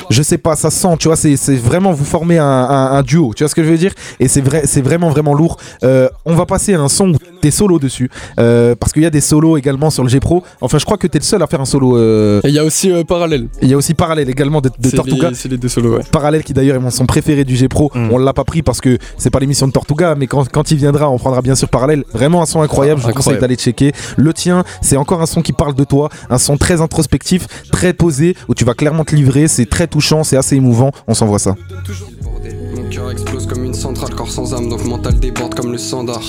[0.10, 0.96] je sais pas, ça se sent.
[1.00, 3.34] Tu vois, c'est, vraiment vous formez un, un- un duo.
[3.36, 3.94] Tu vois ce que je veux dire?
[4.20, 5.58] Et c'est vrai, c'est vraiment vraiment lourd.
[5.84, 9.06] Euh, on va passer à un son où t'es solo dessus, Euh, parce qu'il y
[9.06, 10.44] a des solos également sur le G Pro.
[10.62, 11.98] Enfin, je crois que t'es le seul à faire un solo.
[11.98, 13.48] euh, Et il y a aussi Parallèle.
[13.62, 15.32] Il y a aussi parallèle également de, Tortuga.
[15.34, 16.04] C'est les deux solos, ouais.
[16.12, 17.92] Parallèle qui d'ailleurs est mon son préféré du G Pro.
[17.94, 18.10] Mm.
[18.12, 20.78] On l'a pas pris parce que c'est pas l'émission de Tortuga, mais quand, quand il
[20.78, 22.04] viendra, on prendra bien sûr Parallèle.
[22.14, 23.92] Vraiment un son incroyable, je vous conseille d'aller checker.
[24.18, 27.94] Le tien, c'est encore un son qui parle de toi, un son très introspectif, très
[27.94, 31.39] posé, où tu vas clairement te livrer, c'est très touchant, c'est assez émouvant, on s'envoie
[31.39, 31.56] ça.
[32.76, 36.22] Mon cœur explose comme une centrale, corps sans âme, donc mental déborde comme le sandar.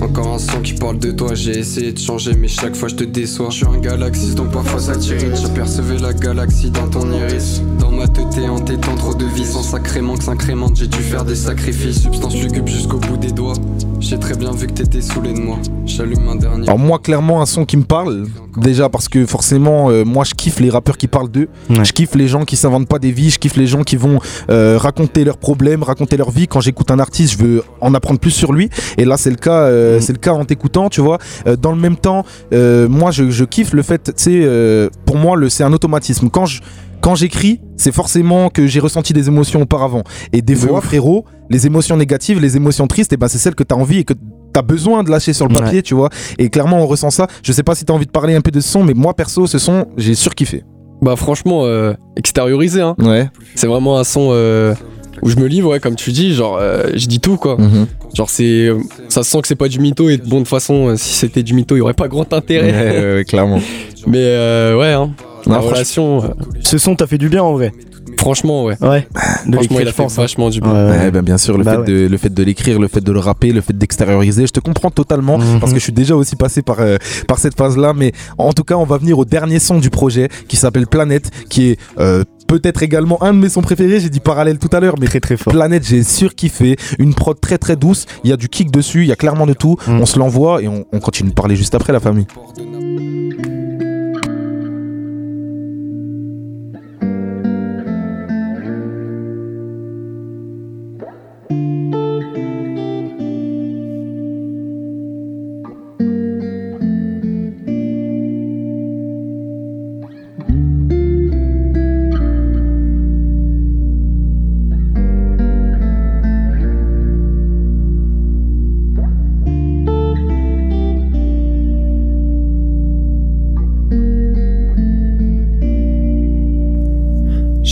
[0.00, 2.94] Encore un son qui parle de toi, j'ai essayé de changer, mais chaque fois je
[2.94, 3.50] te déçois.
[3.50, 5.36] Je suis un galaxie, donc parfois ça t'irrite.
[5.40, 7.62] J'apercevais la galaxie dans ton iris.
[7.80, 11.24] Dans ma tête en tétant trop de vie, sans sacrément que s'incrémente, j'ai dû faire
[11.24, 12.02] des sacrifices.
[12.02, 13.54] Substance lugubre jusqu'au bout des doigts.
[13.98, 15.58] J'ai très bien vu que t'étais saoulé de moi.
[15.84, 16.68] J'allume un dernier.
[16.68, 18.26] Alors moi clairement un son qui me parle,
[18.58, 21.84] déjà parce que forcément euh, moi je kiffe les rappeurs qui parlent d'eux, Ouais.
[21.84, 24.18] je kiffe les gens qui s'inventent pas des vies, je kiffe les gens qui vont
[24.50, 26.46] euh, raconter leurs problèmes, raconter leur vie.
[26.48, 28.68] Quand j'écoute un artiste, je veux en apprendre plus sur lui.
[28.96, 30.00] Et là c'est le cas, euh, Mm.
[30.00, 31.18] c'est le cas en t'écoutant, tu vois.
[31.60, 35.64] Dans le même temps, moi je, je kiffe le fait, tu sais, pour moi c'est
[35.64, 36.28] un automatisme.
[36.30, 36.60] Quand je
[37.00, 40.02] quand j'écris, c'est forcément que j'ai ressenti des émotions auparavant.
[40.32, 43.54] Et des De fois, frérot, les émotions négatives, les émotions tristes, et ben c'est celles
[43.54, 44.14] que tu as envie et que
[44.58, 46.10] tu as besoin de lâcher sur le papier, tu vois.
[46.38, 47.26] Et clairement, on ressent ça.
[47.42, 48.94] Je sais pas si tu as envie de parler un peu de ce son, mais
[48.94, 50.64] moi, perso, ce son, j'ai surkiffé.
[51.00, 52.96] Bah, franchement, euh, extériorisé, hein.
[52.98, 53.28] Ouais.
[53.54, 54.74] C'est vraiment un son euh,
[55.22, 57.56] où je me livre, ouais, comme tu dis, genre, euh, je dis tout, quoi.
[57.56, 57.86] Mhm.
[58.14, 58.70] Genre, c'est.
[59.08, 61.44] ça se sent que c'est pas du mytho, et bon, de toute façon, si c'était
[61.44, 63.16] du mytho, il y aurait pas grand intérêt.
[63.16, 63.60] Ouais, clairement.
[64.06, 65.12] Mais euh, ouais, hein.
[65.46, 66.34] La relation.
[66.60, 67.72] Ce son t'a fait du bien en vrai.
[68.16, 68.76] Franchement, ouais.
[68.80, 69.00] Ouais.
[69.46, 70.18] De Franchement, l'écrire, il a fait pense.
[70.18, 70.22] hein.
[70.22, 70.72] vachement du bien.
[70.72, 70.98] Ouais, ouais.
[70.98, 71.86] Ouais, ben, bien sûr, le, Bah fait ouais.
[71.86, 74.60] de, le fait de l'écrire, le fait de le rapper, le fait d'extérioriser, je te
[74.60, 75.60] comprends totalement Mhm.
[75.60, 77.92] parce que je suis déjà aussi passé par, euh, par cette phase-là.
[77.94, 81.30] Mais en tout cas, on va venir au dernier son du projet qui s'appelle Planète,
[81.48, 84.00] qui est euh, peut-être également un de mes sons préférés.
[84.00, 85.52] J'ai dit parallèle tout à l'heure, mais Très très fort.
[85.52, 86.76] Planète, j'ai surkiffé.
[86.98, 88.06] Une prod très très douce.
[88.24, 89.76] Il y a du kick dessus, il y a clairement de tout.
[89.86, 90.00] Mhm.
[90.00, 92.26] On se l'envoie et on, on continue de parler juste après la famille.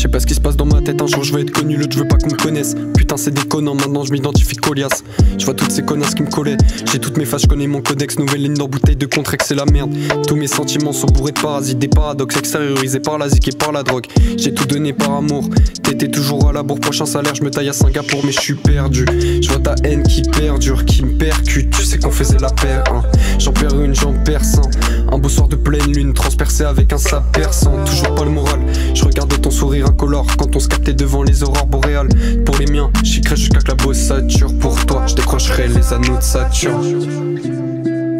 [0.07, 1.77] Sais pas ce qui se passe dans ma tête, un jour je veux être connu,
[1.77, 2.77] l'autre je veux pas qu'on me connaisse.
[2.97, 5.03] Putain, c'est déconnant, maintenant je m'identifie Colias.
[5.37, 6.57] Je vois toutes ces connasses qui me collaient.
[6.93, 9.57] J'ai toutes mes faces, je connais mon codex, nouvelle ligne dans bouteille de Contrex, c'est
[9.57, 9.93] la merde.
[10.29, 13.73] Tous mes sentiments sont bourrés de parasites, des paradoxes extériorisés par la zik et par
[13.73, 14.07] la drogue.
[14.37, 15.49] J'ai tout donné par amour.
[15.83, 18.55] T'étais toujours à la bourre, prochain salaire, je me taille à Singapour, mais je suis
[18.55, 19.07] perdu.
[19.43, 21.71] Je vois ta haine qui perdure, qui me percute.
[21.71, 23.03] Tu sais qu'on faisait la paire, hein.
[23.41, 24.71] J'en perds une, j'en perds cent.
[25.11, 27.73] Un beau soir de pleine lune, transpercé avec un sap perçant.
[27.85, 28.61] Toujours pas le moral.
[28.95, 32.09] Je regardais ton sourire quand on se captait devant les aurores boréales.
[32.45, 34.53] Pour les miens, j'y jusqu'à que la bossature.
[34.61, 37.01] Pour toi, je décrocherai les anneaux de Saturne.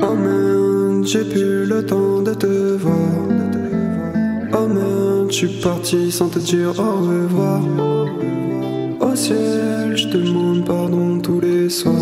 [0.03, 2.97] Oh man, j'ai plus le temps de te voir.
[4.53, 7.61] Oh man, je suis parti sans te dire au revoir.
[9.01, 11.95] Au ciel, je demande pardon tous les soirs.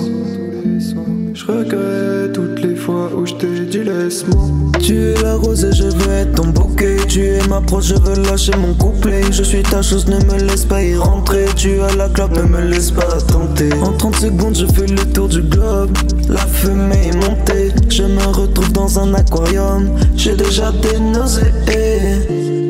[1.35, 4.53] Je regrette toutes les fois où je t'ai dit laisse-moi.
[4.79, 6.97] Tu es la rose et je veux être ton bouquet.
[7.09, 9.21] Tu es ma proche, je veux lâcher mon couplet.
[9.33, 11.47] Je suis ta chose, ne me laisse pas y rentrer.
[11.57, 13.73] Tu as la clope, ne me laisse pas tenter.
[13.83, 15.91] En 30 secondes, je fais le tour du globe.
[16.29, 17.73] La fumée est montée.
[17.89, 19.91] Je me retrouve dans un aquarium.
[20.17, 21.51] J'ai déjà des nausées.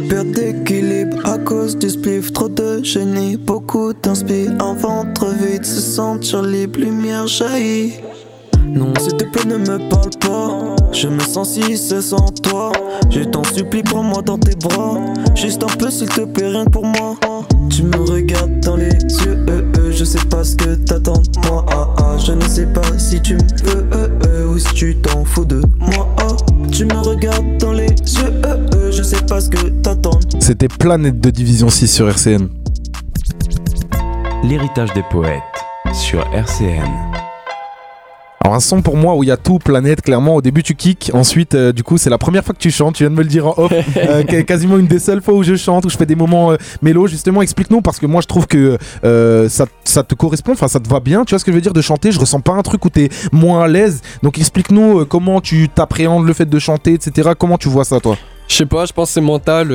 [0.08, 2.32] Perte d'équilibre à cause du spliff.
[2.32, 4.48] Trop de génie, beaucoup d'inspi.
[4.58, 7.92] Un ventre vide, se sentir libre, lumière jaillit.
[8.66, 10.74] Non, s'il te plaît, ne me parle pas.
[10.92, 12.72] Je me sens si c'est sans toi.
[13.10, 14.98] Je t'en supplie, prends-moi dans tes bras.
[15.34, 17.16] Juste un peu, s'il te plaît, rien que pour moi.
[17.70, 21.48] Tu me regardes dans les yeux, euh, euh, je sais pas ce que t'attends de
[21.48, 21.64] moi.
[21.72, 24.96] Ah, ah, je ne sais pas si tu me veux euh, euh, ou si tu
[24.96, 26.08] t'en fous de moi.
[26.18, 26.26] ah.
[26.70, 30.18] Tu me regardes dans les yeux, euh, euh, je sais pas ce que t'attends.
[30.40, 32.48] C'était Planète de Division 6 sur RCN.
[34.44, 35.40] L'héritage des poètes
[35.92, 37.13] sur RCN.
[38.44, 40.74] Alors un son pour moi où il y a tout, planète, clairement, au début tu
[40.74, 43.14] kicks, ensuite euh, du coup c'est la première fois que tu chantes, tu viens de
[43.16, 45.86] me le dire en off, Euh, qu- quasiment une des seules fois où je chante,
[45.86, 48.76] où je fais des moments euh, mélo, justement explique-nous parce que moi je trouve que
[49.02, 51.56] euh, ça, ça te correspond, enfin ça te va bien, tu vois ce que je
[51.56, 54.36] veux dire de chanter, je ressens pas un truc où t'es moins à l'aise, donc
[54.38, 58.18] explique-nous euh, comment tu t'appréhendes le fait de chanter, etc., comment tu vois ça toi?
[58.46, 59.68] Je sais pas, je pense que c'est mental.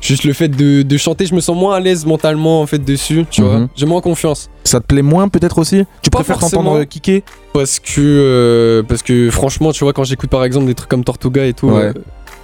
[0.00, 2.78] Juste le fait de, de chanter, je me sens moins à l'aise mentalement en fait
[2.78, 3.58] dessus, tu vois.
[3.60, 3.68] Mhm.
[3.76, 4.50] J'ai moins confiance.
[4.64, 5.84] Ça te plaît moins peut-être aussi?
[6.02, 7.22] Tu Pas préfères t'entendre euh, kicker?
[7.52, 11.04] Parce que, euh, parce que franchement, tu vois, quand j'écoute par exemple des trucs comme
[11.04, 11.82] Tortuga et tout, Ouais.
[11.84, 11.92] euh,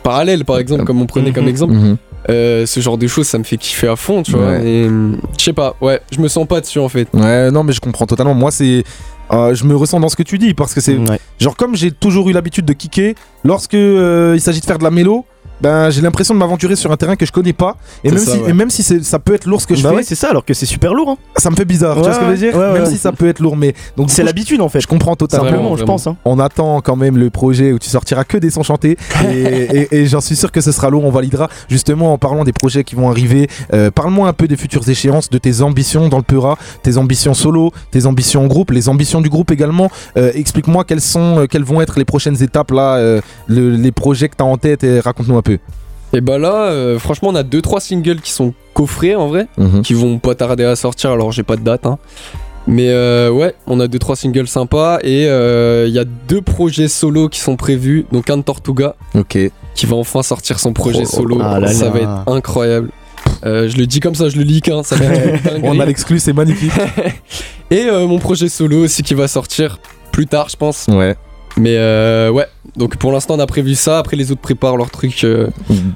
[0.02, 1.50] parallèle par exemple, comme on prenait comme Mhm.
[1.50, 1.96] exemple, Mhm.
[2.30, 4.46] euh, ce genre de choses, ça me fait kiffer à fond, tu vois.
[4.58, 4.66] Ouais.
[4.68, 4.88] Et
[5.38, 7.08] je sais pas, ouais, je me sens pas dessus en fait.
[7.14, 8.84] Ouais, non mais je comprends totalement, moi c'est...
[9.32, 11.18] euh, je me ressens dans ce que tu dis parce que c'est Ouais.
[11.40, 13.14] Genre comme j'ai toujours eu l'habitude de kicker,
[13.44, 15.24] lorsque euh, il s'agit de faire de la mélo,
[15.60, 17.76] ben j'ai l'impression de m'aventurer sur un terrain que je connais pas.
[18.04, 18.50] Et même, ça, si, ouais.
[18.50, 20.14] et même si c'est- ça peut être lourd ce que je bah fais, ouais, c'est
[20.14, 21.10] ça, alors que c'est super lourd.
[21.10, 21.16] hein.
[21.36, 21.94] ça me fait bizarre.
[21.94, 22.54] tu vois Ouais, ce que je veux dire?
[22.56, 22.90] ouais, Même ouais.
[22.90, 24.80] si ça peut être lourd, mais donc C'est l'habitude en fait.
[24.80, 25.44] je comprends totalement.
[25.44, 25.92] Vraiment, Simplement, je vraiment.
[25.94, 26.06] pense.
[26.06, 26.16] hein.
[26.24, 29.96] On attend quand même le projet où tu sortiras que des sons chantés et, et-
[29.96, 31.48] et j'en suis sûr que ce sera lourd, on validera.
[31.68, 35.30] Justement, en parlant des projets qui vont arriver, euh, parle-moi un peu des futures échéances,
[35.30, 39.20] de tes ambitions dans le Peura, tes ambitions solo, tes ambitions en groupe, les ambitions
[39.20, 39.90] du groupe également.
[40.16, 43.92] Euh, Explique-moi quelles sont, euh, quelles vont être les prochaines étapes là, euh, le- les
[43.92, 45.45] projets que tu as en tête et raconte-nous un peu.
[46.12, 49.48] Et bah là, euh, franchement, on a 2-3 singles qui sont coffrés en vrai,
[49.82, 51.86] qui vont pas tarder à sortir, alors j'ai pas de date.
[51.86, 51.98] hein.
[52.68, 56.88] Mais euh, ouais, on a 2-3 singles sympas et euh, il y a deux projets
[56.88, 59.38] solo qui sont prévus, donc un de Tortuga Ok.
[59.76, 61.38] qui va enfin sortir son projet Oh, solo.
[61.42, 61.90] ah là ça là.
[61.92, 62.90] va être incroyable.
[63.44, 65.84] Euh, je le dis comme ça, je le leak, hein, ça va être On a
[65.86, 66.72] l'exclu, c'est magnifique.
[67.70, 69.78] Et euh, mon projet solo aussi qui va sortir
[70.12, 70.86] plus tard, je pense.
[70.88, 71.14] ouais.
[71.58, 73.98] Mais euh, ouais, Donc pour l'instant, on a prévu ça.
[73.98, 75.48] Après, les autres préparent leur truc euh,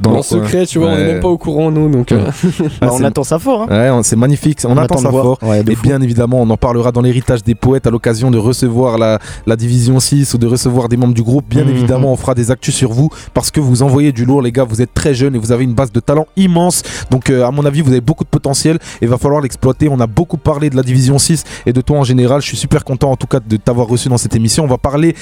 [0.02, 0.88] Dans en secret, tu vois.
[0.88, 1.00] On Ouais.
[1.02, 1.88] est même pas au courant, nous.
[1.90, 2.30] Donc, euh,
[2.60, 3.62] Ah, Bah, on c'est- attend ça fort.
[3.62, 3.66] Hein.
[3.70, 5.38] Ouais, on- c'est magnifique, on, On attend ça fort.
[5.42, 5.82] Ouais, et fou.
[5.82, 9.56] bien évidemment, on en parlera dans l'héritage des poètes à l'occasion de recevoir la, la
[9.56, 11.44] division 6 ou de recevoir des membres du groupe.
[11.48, 11.70] Bien Mhm.
[11.70, 14.64] évidemment, on fera des actus sur vous parce que vous envoyez du lourd, les gars.
[14.64, 16.82] Vous êtes très jeunes et vous avez une base de talent immense.
[17.10, 19.88] Donc, euh, à mon avis, vous avez beaucoup de potentiel et va falloir l'exploiter.
[19.88, 22.40] On a beaucoup parlé de la division 6 et de toi en général.
[22.40, 24.64] Je suis super content en tout cas de t'avoir reçu dans cette émission.
[24.64, 25.14] On va parler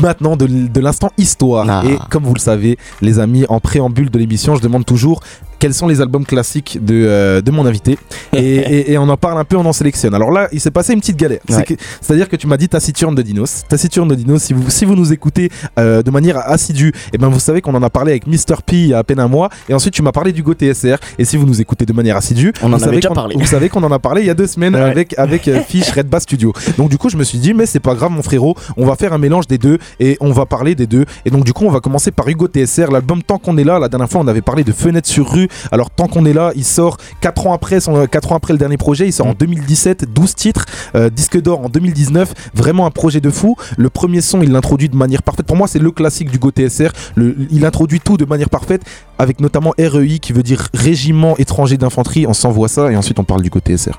[0.00, 1.66] maintenant de, l'instant histoire.
[1.68, 1.82] Ah.
[1.86, 5.22] Et comme vous le savez, les amis, en préambule de l'émission, je demande toujours
[5.58, 7.98] quels sont les albums classiques de, euh, de mon invité.
[8.36, 10.12] Et, et- et on en parle un peu, on en sélectionne.
[10.14, 11.38] Alors là, il s'est passé une petite galère.
[11.48, 11.64] Ouais.
[12.00, 13.62] C'est-à-dire que tu m'as dit Taciturne de Dinos.
[13.68, 17.28] Taciturne de Dinos, si vous, si vous nous écoutez euh, de manière assidue, et ben
[17.28, 18.56] vous savez qu'on en a parlé avec Mr.
[18.66, 19.50] P il y a à peine un mois.
[19.68, 20.96] Et ensuite, tu m'as parlé du Go TSR.
[21.18, 23.36] Et si vous nous écoutez de manière assidue, On en vous avait savez déjà parlé.
[23.38, 24.80] Vous savez qu'on en a parlé il y a deux semaines Ouais.
[24.80, 26.52] avec, avec euh, Fish Red Bass Studio.
[26.76, 28.96] Donc du coup, je me suis dit, mais c'est pas grave, mon frérot, on va
[28.96, 31.04] faire un mélange des deux et on va parler des deux.
[31.24, 33.78] Et donc du coup, on va commencer par Hugo TSR, l'album Tant qu'on est là.
[33.78, 35.48] La dernière fois, on avait parlé de Fenêtre sur rue.
[35.72, 38.58] Alors Tant qu'on est là, il sort 4 ans après, son, 4 ans après le
[38.58, 39.06] dernier projet.
[39.06, 42.32] Il sort en 2017, 12 titres, euh, disque d'or en 2019.
[42.54, 43.56] Vraiment un projet de fou.
[43.76, 45.46] Le premier son, il l'introduit de manière parfaite.
[45.46, 46.90] Pour moi, c'est le classique du Go TSR.
[47.14, 48.82] Le- il introduit tout de manière parfaite,
[49.18, 52.26] avec notamment REI qui veut dire Régiment étranger d'infanterie.
[52.26, 53.98] On s'envoie ça et ensuite on parle du Go TSR.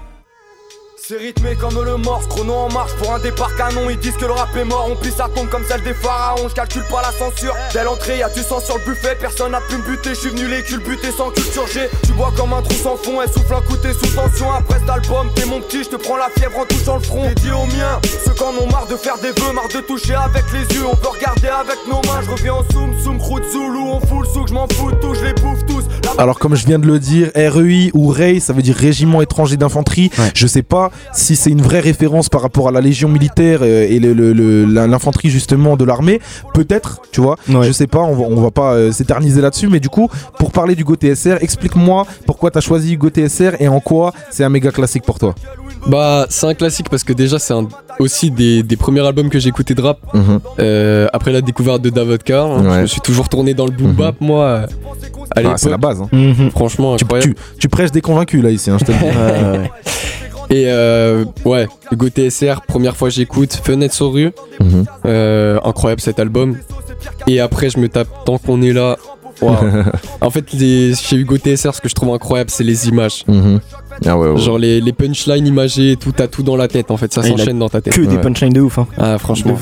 [1.07, 3.91] C'est rythmé comme le morse, chrono en marche pour un départ canon.
[3.91, 6.49] Ils disent que le rap est mort, on plie sa tombe comme celle des pharaons.
[6.49, 7.55] Je calcule pas la censure.
[7.73, 9.15] Dès l'entrée, y'a du sang sur le buffet.
[9.19, 11.89] Personne n'a pu me buter, je suis venu les culbuter sans culture G.
[12.07, 14.51] Tu bois comme un trou sans fond, elle souffle un coup, t'es sous tension.
[14.51, 17.27] Après cet album, t'es mon petit, je te prends la fièvre en touchant le front.
[17.27, 20.15] Dédié aux miens, ceux qui en ont marre de faire des vœux, marre de toucher
[20.15, 20.87] avec les yeux.
[20.91, 23.89] On peut regarder avec nos mains, je reviens en soum, soum, croûte, zoulou.
[23.89, 25.74] On fout le souk, je m'en fous tout, je les bouffe tous.
[26.17, 29.57] Alors comme je viens de le dire, REI ou REI, ça veut dire Régiment étranger
[29.57, 30.09] d'infanterie.
[30.17, 30.31] Ouais.
[30.33, 33.85] Je sais pas si c'est une vraie référence par rapport à la Légion militaire euh,
[33.89, 36.21] et le- le- le- la- l'infanterie justement de l'armée.
[36.53, 37.35] Peut-être, tu vois.
[37.49, 37.65] Ouais.
[37.67, 39.67] Je sais pas, on va, on va pas euh, s'éterniser là-dessus.
[39.67, 43.67] Mais du coup, pour parler du Go TSR, explique-moi pourquoi t'as choisi Go TSR et
[43.67, 45.35] en quoi c'est un méga classique pour toi.
[45.87, 47.67] bah, c'est un classique parce que déjà, c'est un-
[47.99, 49.99] aussi des, des premiers albums que j'ai écouté de rap.
[50.13, 50.39] Mhm.
[50.59, 52.75] Euh, après la découverte de Davodka, hein, Ouais.
[52.77, 53.95] je me suis toujours tourné dans le boom Mhm.
[53.95, 54.65] bap, moi.
[55.35, 56.01] Ah, c'est la base.
[56.01, 56.09] hein.
[56.11, 56.51] Mhm.
[56.51, 57.33] franchement, Tu, incroyable.
[57.33, 59.05] tu- tu prêches des convaincus là ici, hein, je te le dis.
[59.17, 59.71] Ouais, ouais.
[60.51, 64.85] Et euh, ouais, Hugo TSR, première fois j'écoute, Fenêtre sur rue, Mhm.
[65.07, 66.57] euh, incroyable cet album.
[67.27, 68.95] Et après, je me tape Tant qu'on est là.
[70.21, 73.23] En fait, les, chez Hugo TSR, ce que je trouve incroyable, c'est les images.
[73.27, 73.59] Mhm.
[74.05, 74.37] Ah ouais, ouais.
[74.37, 77.21] Genre les, les punchlines imagées, et tout, t'as tout dans la tête en fait, ça
[77.21, 77.93] Et il a s'enchaîne dans ta tête.
[77.93, 78.21] Que des Ouais.
[78.21, 78.77] punchlines de ouf.
[78.79, 78.87] Hein.
[78.97, 79.57] Ah, franchement,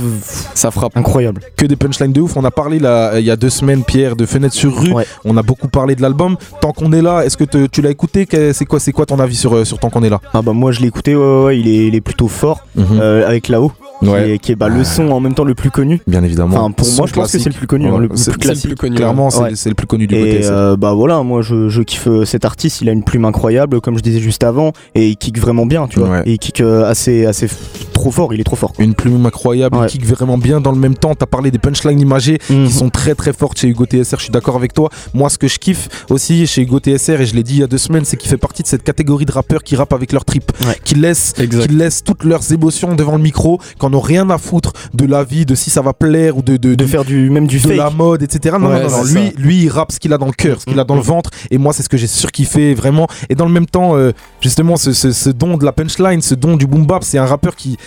[0.53, 0.95] ça frappe.
[0.97, 1.41] Incroyable.
[1.57, 2.35] que des punchlines de ouf.
[2.37, 4.91] On a parlé là, il y a deux semaines, Pierre, de Fenêtre sur rue.
[4.93, 5.05] Ouais.
[5.25, 6.35] On a beaucoup parlé de l'album.
[6.61, 8.27] Tant qu'on est là, est-ce que te- tu l'as écouté?
[8.53, 10.19] C'est quoi, c'est quoi ton avis sur, euh, sur Tant qu'on est là?
[10.33, 12.61] Ah bah moi je l'ai écouté, ouais, ouais, ouais, il, est, il est plutôt fort.
[12.79, 14.31] euh, avec là-haut, qui Ouais.
[14.31, 15.99] est, qui est, bah, le son en même temps le plus connu.
[16.07, 16.57] Bien évidemment.
[16.57, 18.31] Enfin, pour Son moi, je pense que c'est le plus connu, Ouais, hein, le, c'est-
[18.37, 18.95] plus le plus connu.
[18.95, 19.51] Clairement, c'est Ouais.
[19.55, 20.39] c'est le plus connu du Et côté.
[20.45, 23.97] euh, bah voilà, moi je, je kiffe cet artiste, il a une plume incroyable, comme
[23.97, 26.09] je disais juste avant, et il kick vraiment bien, tu vois.
[26.09, 26.21] Ouais.
[26.25, 27.47] Et il kick euh, assez, assez
[27.93, 28.73] trop fort, il est trop fort.
[28.73, 28.83] quoi.
[28.83, 29.86] Une plume incroyable, Ouais.
[29.88, 31.13] il kick vraiment bien dans le même temps.
[31.15, 32.67] T'as parlé des punchlines imagées Mhm.
[32.67, 34.17] qui sont très très fortes chez Hugo TSR.
[34.17, 34.89] Je suis d'accord avec toi.
[35.13, 37.63] Moi, ce que je kiffe aussi chez Hugo TSR, et je l'ai dit il y
[37.63, 40.12] a deux semaines, c'est qu'il fait partie de cette catégorie de rappeurs qui rappent avec
[40.12, 40.77] leur trip, Ouais.
[40.83, 44.38] qui laissent qui laissent toutes leurs émotions devant le micro, qui en ont rien à
[44.38, 47.03] foutre de la vie, de si ça va plaire ou de, de, De de- faire
[47.05, 47.77] du même du de fake.
[47.77, 48.55] la mode, etc.
[48.59, 49.03] Non, Ouais, non, non, non.
[49.03, 51.01] Lui, lui, il rappe ce qu'il a dans le cœur, ce qu'il a dans le
[51.01, 51.05] Mhm.
[51.07, 51.29] ventre.
[51.51, 53.07] Et moi, c'est ce que j'ai surkiffé vraiment.
[53.29, 56.36] Et dans le même temps, euh, justement, ce, ce- ce don de la punchline, ce
[56.36, 57.78] don du boom bap, c'est un rappeur qui.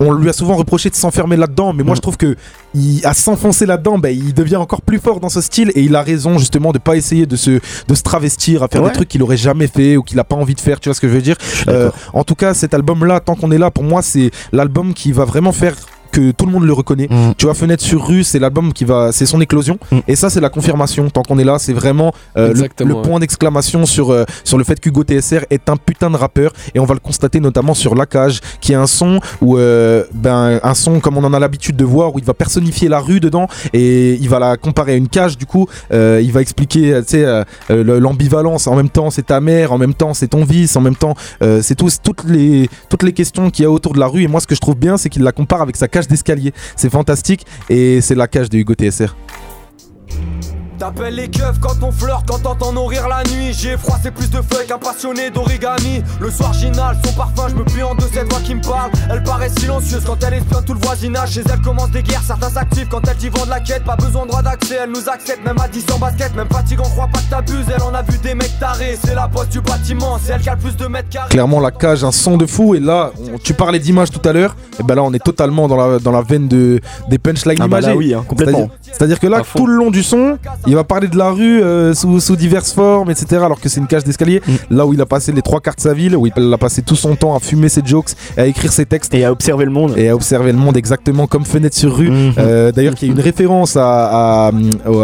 [0.00, 1.96] On lui a souvent reproché de s'enfermer là-dedans, mais moi Mhm.
[1.96, 2.34] je trouve que
[2.74, 5.94] il, à s'enfoncer là-dedans, ben, il devient encore plus fort dans ce style et il
[5.94, 7.50] a raison justement de pas essayer de se,
[7.86, 8.88] de se travestir à faire Ouais.
[8.88, 10.80] des trucs qu'il aurait jamais fait ou qu'il a pas envie de faire.
[10.80, 11.36] Tu vois ce que je veux dire?
[11.68, 11.90] Euh.
[12.14, 15.24] En tout cas, cet album-là, tant qu'on est là, pour moi, c'est l'album qui va
[15.24, 15.76] vraiment faire
[16.12, 17.08] que tout le monde le reconnaît.
[17.10, 17.34] Mhm.
[17.36, 19.78] Tu vois, Fenêtre sur rue, c'est l'album qui va, c'est son éclosion.
[19.90, 19.98] Mm.
[20.06, 21.08] Et ça, c'est la confirmation.
[21.10, 23.02] Tant qu'on est là, c'est vraiment euh, le, Exactement, le ouais.
[23.02, 26.52] point d'exclamation sur, euh, sur le fait qu'Hugo TSR est un putain de rappeur.
[26.74, 30.04] Et on va le constater notamment sur La Cage, qui est un son où, euh,
[30.14, 33.00] ben, un son comme on en a l'habitude de voir, où il va personnifier la
[33.00, 35.38] rue dedans et il va la comparer à une cage.
[35.38, 38.66] Du coup, il va expliquer, tu sais, le- l'ambivalence.
[38.66, 41.14] En même temps, c'est ta mère, en même temps, c'est ton vice, en même temps,
[41.62, 44.22] c'est tous- toutes les, toutes les questions qu'il y a autour de la rue.
[44.22, 46.52] Et moi, ce que je trouve bien, c'est qu'il la compare avec sa cage d'escalier.
[46.76, 49.14] C'est fantastique et c'est la cage de Hugo TSR.
[50.82, 53.52] T'appelles les keufs quand on flirte, quand t'entends nourrir la nuit.
[53.56, 56.02] J'ai froid, c'est plus de feu qu'un passionné d'origami.
[56.18, 58.90] Le soir, j'inhale son parfum, je me plie en deux cette voix qui me parle.
[59.08, 61.30] Elle paraît silencieuse quand elle espionne tout le voisinage.
[61.34, 63.84] Chez elle commence des guerres, certains s'activent quand elle t'y vend de la quête.
[63.84, 66.34] Pas besoin de droit d'accès, elle nous accepte, même à 10 en basket.
[66.34, 67.66] Même fatigant, crois pas que t'abuses.
[67.72, 68.98] Elle en a vu des mecs tarés.
[69.04, 71.28] C'est la poste du bâtiment, c'est elle qui a le plus de mètres carrés.
[71.28, 72.74] Clairement, la cage, un son de fou.
[72.74, 74.56] Et là, on- tu parlais d'image tout à l'heure.
[74.80, 77.68] Et ben là, on est totalement dans la, dans la veine de, des punchlines Ah
[77.68, 78.68] bah là, oui, hein, complètement.
[78.92, 81.94] C'est-à-dire- que là, tout le long du son, il va parler de la rue euh,
[81.94, 83.42] sous, sous diverses formes, etc.
[83.44, 84.40] Alors que c'est une cage d'escalier.
[84.46, 84.76] Mm.
[84.76, 86.82] Là où il a passé les trois quarts de sa ville, où il a passé
[86.82, 89.14] tout son temps à fumer ses jokes, et à écrire ses textes.
[89.14, 89.94] Et à observer le monde.
[89.96, 92.10] Et à observer le monde exactement comme fenêtre sur rue.
[92.10, 92.32] Mhm.
[92.38, 94.50] Euh, D'ailleurs, qu'il y a une référence à, à,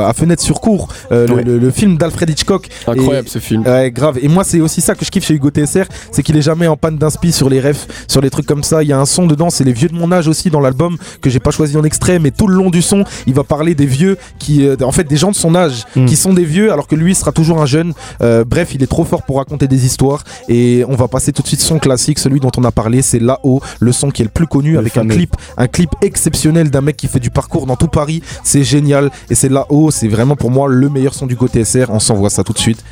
[0.09, 1.45] à Fenêtre sur cour, euh, le- Ouais.
[1.45, 2.69] le, le film d'Alfred Hitchcock.
[2.87, 3.63] Incroyable Et- ce film.
[3.67, 4.19] Ouais, grave.
[4.23, 6.67] Et moi, c'est aussi ça que je kiffe chez Hugo TSR, c'est qu'il est jamais
[6.67, 8.83] en panne d'inspi sur les refs, sur les trucs comme ça.
[8.83, 10.97] Il y a un son dedans, c'est les vieux de mon âge aussi dans l'album
[11.21, 13.75] que j'ai pas choisi en extrait, mais tout le long du son, il va parler
[13.79, 16.05] des vieux qui, euh, en fait, des gens de son âge Mm.
[16.07, 17.95] qui sont des vieux, alors que lui sera toujours un jeune.
[18.21, 20.25] Euh, bref, il est trop fort pour raconter des histoires.
[20.49, 23.21] Et on va passer tout de suite son classique, celui dont on a parlé, c'est
[23.21, 26.71] là-haut, le son qui est le plus connu, Le avec un clip, un clip exceptionnel
[26.71, 28.23] d'un mec qui fait du parcours dans tout Paris.
[28.43, 29.11] C'est génial.
[29.31, 31.87] Et c'est là-haut, c'est vraiment pour moi le meilleur son du côté SR.
[31.91, 32.83] On s'envoie ça tout de suite.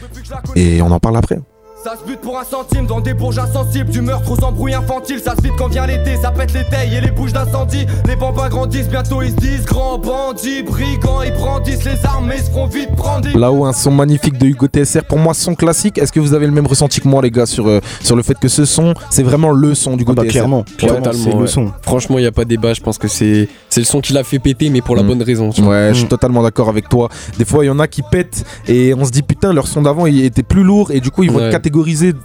[0.55, 1.39] Et on en parle après.
[1.87, 5.21] Ça se bute pour un centime dans des bourges insensibles Du meurtre aux embrouilles infantiles
[5.21, 8.17] Ça se vide quand vient l'été Ça pète les tailles et les bouches d'incendie Les
[8.17, 12.45] bambins grandissent Bientôt ils se disent Grands bandits, brigands Ils brandissent les armes Mais ils
[12.45, 15.05] se feront vite prendre Là-haut, un son magnifique de Hugo TSR.
[15.05, 15.97] Pour moi, son classique.
[15.99, 18.23] Est-ce que vous avez le même ressenti que moi, les gars, sur, euh, sur le
[18.25, 20.65] fait que ce son, c'est vraiment le son du Ah Hugo bah, TSR clairement,
[21.13, 21.47] c'est le ouais.
[21.47, 21.71] son.
[21.83, 22.73] Franchement, il n'y a pas de débat.
[22.75, 25.07] Je pense que c'est c'est le son qui l'a fait péter, mais pour la Mm.
[25.07, 25.51] bonne raison.
[25.51, 26.09] Ouais, je suis Mm.
[26.09, 27.09] totalement d'accord avec toi.
[27.39, 29.83] Des fois, il y en a qui pètent et on se dit putain, leur son
[29.83, 31.45] d'avant il était plus lourd et du coup ils vont Ouais.
[31.49, 31.55] être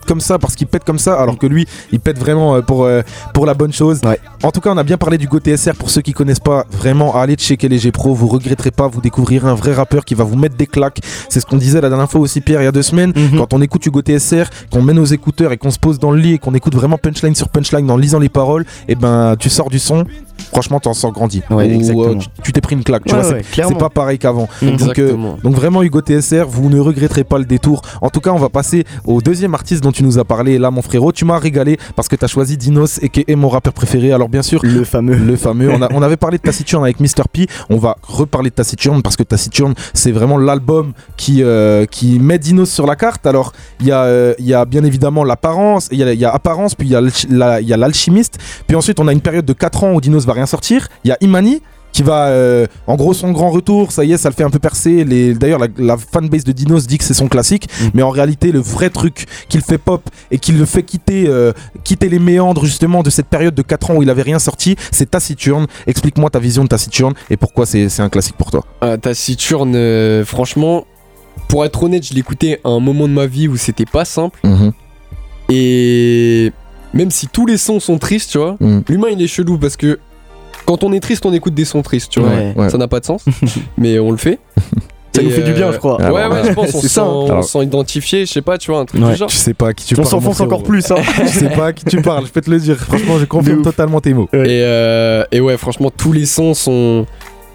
[0.08, 2.86] comme ça parce qu'ils pètent comme ça, alors que lui il pète vraiment euh, pour,
[2.86, 3.02] euh,
[3.34, 4.00] pour la bonne chose.
[4.04, 4.20] Ouais.
[4.44, 5.76] En tout cas, on a bien parlé du Go TSR.
[5.76, 9.02] Pour ceux qui connaissent pas, vraiment allez checker les G Pro, vous regretterez pas, vous
[9.02, 11.00] découvrirez un vrai rappeur qui va vous mettre des claques.
[11.30, 13.14] C'est ce qu'on disait la dernière fois aussi, Pierre, il y a deux semaines.
[13.16, 13.38] Mhm.
[13.38, 16.20] Quand on écoute Hugo TSR, qu'on met nos écouteurs et qu'on se pose dans le
[16.20, 19.50] lit et qu'on écoute vraiment punchline sur punchline en lisant les paroles, et ben tu
[19.50, 20.06] sors du son.
[20.52, 21.42] Franchement, t'en sors grandi.
[21.50, 22.06] Ouais, Ou, exactement.
[22.10, 23.04] euh, tu- t'es pris une claque.
[23.06, 24.48] Tu Ouais, vois, c'est- ouais, c'est pas pareil qu'avant.
[24.62, 25.38] Donc, euh, Exactement.
[25.44, 27.82] donc vraiment Hugo TSR, vous ne regretterez pas le détour.
[28.02, 30.58] En tout cas, on va passer au deuxième artiste dont tu nous as parlé.
[30.58, 33.36] Là, mon frérot, tu m'as régalé parce que tu as choisi Dinos et qui est
[33.36, 34.12] mon rappeur préféré.
[34.12, 35.16] Alors bien sûr, Le fameux.
[35.16, 35.72] le fameux.
[35.72, 37.48] On, a- on avait parlé de Taciturne avec Mr P.
[37.70, 42.40] On va reparler de Taciturne parce que Taciturne, c'est vraiment l'album qui, euh, qui met
[42.40, 43.26] Dinos sur la carte.
[43.26, 46.20] Alors, il y, a, euh, il y a bien évidemment l'apparence, il y a, il
[46.20, 48.38] y a apparence, puis il y a l'alchi- la- il y a l'alchimiste.
[48.68, 50.88] Puis ensuite, on a une période de 4 ans où Dinos va rien sortir.
[51.04, 51.62] Il y a Imani
[51.94, 54.50] qui va euh, en gros son grand retour ça y est ça le fait un
[54.50, 57.88] peu percer les d'ailleurs la, la fanbase de Dinos dit que c'est son classique Mm.
[57.94, 60.02] mais en réalité le vrai truc qui le fait pop
[60.32, 61.52] et qui le fait quitter euh,
[61.84, 64.78] quitter les méandres justement de cette période de 4 ans où il avait rien sorti
[64.90, 68.64] c'est Taciturne explique-moi ta vision de Taciturne et pourquoi c'est c'est un classique pour toi
[68.80, 70.86] Ah, Taciturne, euh, franchement,
[71.50, 74.40] pour être honnête, je l'écoutais à un moment de ma vie où c'était pas simple.
[75.50, 76.52] Et
[76.94, 78.80] même si tous les sons sont tristes, tu vois, Mm.
[78.88, 80.00] l'humain il est chelou parce que
[80.66, 82.30] quand on est triste, on écoute des sons tristes, tu vois.
[82.30, 82.54] Ouais.
[82.56, 82.70] Ouais.
[82.70, 83.26] Ça n'a pas de sens,
[83.78, 84.40] mais on le fait.
[85.14, 85.98] Ça Et, nous fait du bien, euh, je crois.
[85.98, 87.58] Ouais, ouais, je pense, on ça.
[87.60, 89.12] on identifié, je sais pas, tu vois, un truc Ouais.
[89.12, 89.28] du genre.
[89.30, 90.96] je sais pas à qui tu On parles mon s'enfonce encore plus, hein.
[91.24, 93.62] je sais pas à qui tu parles je peux te le dire franchement je confirme
[93.62, 97.06] totalement tes mots Et, euh, et ouais, franchement, tous les sons sont.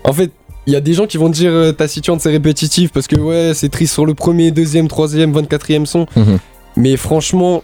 [0.05, 0.31] En fait,
[0.67, 3.17] il y a des gens qui vont te dire euh, Taciturne c'est répétitif parce que
[3.17, 6.07] ouais, c'est triste sur le premier, deuxième, troisième, 24e son.
[6.15, 6.39] Mhm.
[6.77, 7.63] Mais franchement,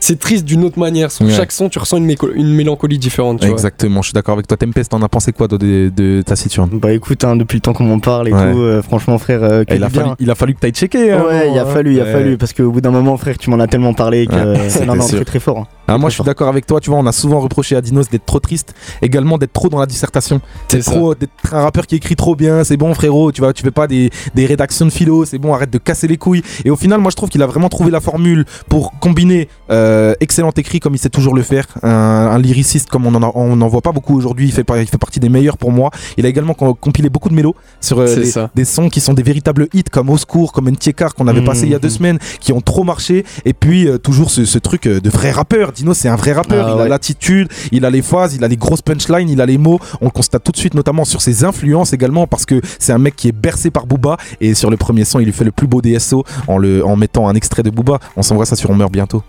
[0.00, 1.10] c'est triste d'une autre manière.
[1.10, 1.32] Sur Ouais.
[1.32, 3.54] chaque son, tu ressens une, mélancolie différente, tu vois.
[3.54, 5.56] exactement je suis d'accord avec toi Tempest t'en as pensé quoi de,
[5.94, 8.52] de Taciturne Bah écoute, hein, depuis le temps qu'on m'en parle et Ouais.
[8.52, 11.12] tout, euh, franchement frère, euh, que il, a fallu, il a fallu que t'ailles checker
[11.12, 11.66] hein, Ouais, il a hein.
[11.66, 14.26] fallu, il a fallu, parce qu'au bout d'un moment, frère, tu m'en as tellement parlé
[14.26, 15.58] que Ouais, c'est non, très très fort.
[15.58, 15.66] hein.
[15.90, 16.80] Ah, moi, je suis d'accord avec toi.
[16.80, 19.78] Tu vois, on a souvent reproché à Dinos d'être trop triste, également d'être trop dans
[19.80, 20.38] la dissertation.
[20.70, 22.62] C'est trop d'être un rappeur qui écrit trop bien.
[22.62, 23.32] C'est bon, frérot.
[23.32, 25.24] Tu vois, tu fais pas des, des rédactions de philo.
[25.24, 26.42] C'est bon, arrête de casser les couilles.
[26.66, 29.87] Et au final, moi, je trouve qu'il a vraiment trouvé la formule pour combiner euh,
[30.20, 33.10] excellent écrit comme il sait toujours le faire, un, un lyriciste comme on
[33.56, 34.46] n'en voit pas beaucoup aujourd'hui.
[34.46, 35.90] Il fait, il fait partie des meilleurs pour moi.
[36.16, 38.06] Il a également co- compilé beaucoup de mélos sur euh,
[38.54, 41.46] des, sons qui sont des véritables hits comme Au secours, comme Ntiekar qu'on avait Mhm.
[41.46, 43.24] passé il y a deux semaines, qui ont trop marché.
[43.44, 45.72] Et puis euh, toujours ce, ce truc euh, de vrai rappeur.
[45.72, 46.66] Dino, c'est un vrai rappeur.
[46.68, 49.46] Ah il a l'attitude, il a les phases, il a les grosses punchlines, il a
[49.46, 49.78] les mots.
[50.00, 52.98] On le constate tout de suite, notamment sur ses influences également, parce que c'est un
[52.98, 54.16] mec qui est bercé par Booba.
[54.40, 56.96] Et sur le premier son, il lui fait le plus beau DSO en, le, en
[56.96, 57.98] mettant un extrait de Booba.
[58.16, 59.22] On s'envoie ça sur On meurt bientôt.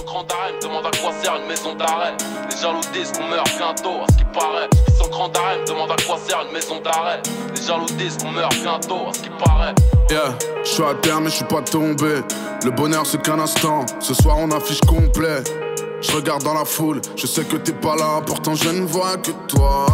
[0.00, 2.14] Sans grand arrêt, me demande à quoi sert une maison d'arrêt.
[2.48, 4.68] Les jaloux disent qu'on meurt bientôt, à ce qui paraît.
[4.96, 7.20] Sans grand arrêt, me demande à quoi sert une maison d'arrêt.
[7.54, 9.74] Les jaloux disent qu'on meurt bientôt, à ce qui paraît.
[10.08, 10.34] Yeah,
[10.64, 12.22] je suis à terre mais je suis pas tombé.
[12.64, 13.84] Le bonheur c'est qu'un instant.
[14.00, 15.44] Ce soir on affiche complet.
[16.00, 19.18] Je regarde dans la foule, je sais que t'es pas là, pourtant je ne vois
[19.18, 19.86] que toi.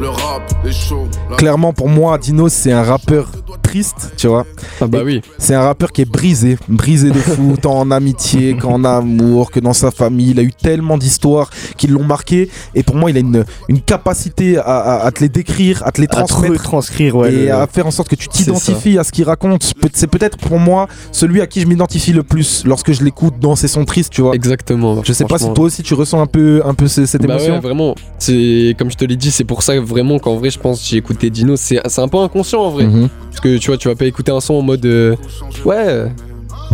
[0.00, 1.06] Le rap est chaud.
[1.30, 3.30] La- Clairement, pour moi, Dinos, c'est un rappeur
[3.62, 4.44] triste, tu vois.
[4.80, 5.22] Ah bah oui.
[5.38, 9.60] C'est un rappeur qui est brisé, brisé de fou, tant en amitié qu'en amour, que
[9.60, 10.30] dans sa famille.
[10.32, 12.50] Il a eu tellement d'histoires qui l'ont marqué.
[12.74, 15.92] Et pour moi, il a une, une capacité à, à- à te les décrire, à
[15.92, 16.52] te les À te transmettre.
[16.54, 19.72] retranscrire, ouais, et le- à faire en sorte que tu t'identifies à ce qu'il raconte.
[19.92, 23.54] C'est peut-être pour moi celui à qui je m'identifie le plus lorsque je l'écoute dans
[23.56, 24.34] ses sons tristes, tu vois.
[24.34, 25.02] Exactement.
[25.04, 27.34] Je sais pas si toi aussi tu ressens un peu, un peu ce- cette Bah
[27.34, 27.54] émotion.
[27.54, 27.94] ouais, vraiment.
[28.18, 30.86] C'est comme je te l'ai dit, c'est pour ça vraiment qu'en vrai, je pense que
[30.88, 31.56] j'ai écouté Dino.
[31.56, 32.84] C'est un peu inconscient en vrai.
[32.84, 33.08] Mhm.
[33.30, 35.16] Parce que tu vois, tu vas pas écouter un son en mode euh,
[35.64, 36.06] ouais,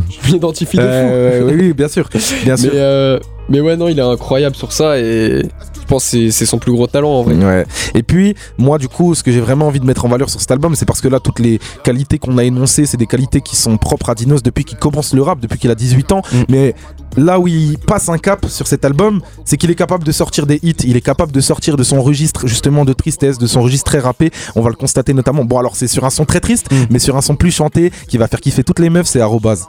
[0.08, 0.88] je m'identifie de fou.
[0.88, 2.08] Euh, oui, bien sûr,
[2.44, 2.70] bien sûr.
[2.72, 5.42] Mais, euh, mais ouais, non, il est incroyable sur ça et
[5.90, 7.34] pense que c'est- son plus gros talent en vrai.
[7.34, 7.66] Ouais.
[7.94, 10.40] Et puis, moi, du coup, ce que j'ai vraiment envie de mettre en valeur sur
[10.40, 13.40] cet album, c'est parce que là, toutes les qualités qu'on a énoncées, c'est des qualités
[13.40, 16.22] qui sont propres à Dinos depuis qu'il commence le rap, depuis qu'il a 18 ans.
[16.48, 16.74] Mais
[17.16, 20.46] là où il passe un cap sur cet album, c'est qu'il est capable de sortir
[20.46, 23.62] des hits, il est capable de sortir de son registre, justement, de tristesse, de son
[23.62, 24.30] registre très rappé.
[24.56, 25.44] On va le constater notamment.
[25.44, 28.16] Bon, alors, c'est sur un son très triste, mais sur un son plus chanté, qui
[28.18, 29.66] va faire kiffer toutes les meufs, c'est Arrobase.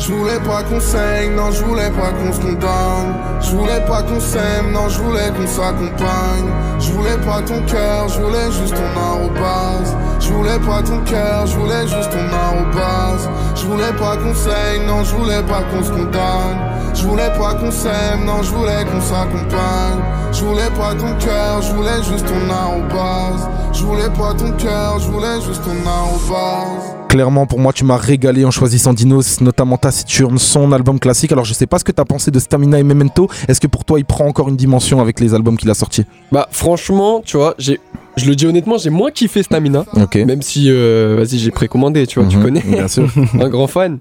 [0.00, 3.14] Je voulais pas qu'on saigne, non, je voulais pas qu'on se condamne.
[3.42, 6.48] Je voulais pas qu'on s'aime, non, je voulais qu'on s'accompagne.
[6.78, 9.94] Je voulais pas ton cœur, je voulais juste ton arrobase.
[10.18, 13.28] Je voulais pas ton cœur, je voulais juste ton arrobase.
[13.54, 16.58] Je voulais pas qu'on saigne, non, je voulais pas qu'on se condamne.
[16.94, 20.00] Je voulais pas qu'on s'aime, non, je voulais qu'on s'accompagne.
[20.32, 23.46] Je voulais pas ton cœur, je voulais juste ton arrobase.
[23.74, 26.79] Je voulais pas ton cœur, je voulais juste ton arrobase.
[27.10, 31.32] Clairement, pour moi, tu m'as régalé en choisissant Dinos, notamment Taciturne, son album classique.
[31.32, 33.28] Alors, je sais pas ce que t'as pensé de Stamina et Memento.
[33.48, 36.04] Est-ce que pour toi, il prend encore une dimension avec les albums qu'il a sortis?
[36.30, 37.80] Bah franchement, tu vois, j'ai
[38.16, 39.84] je le dis honnêtement, j'ai moins kiffé Stamina.
[40.00, 40.14] Ok.
[40.16, 42.60] Même si euh, vas-y, j'ai précommandé, tu vois, tu Mhm, connais.
[42.60, 43.08] bien sûr.
[43.40, 43.98] un grand fan.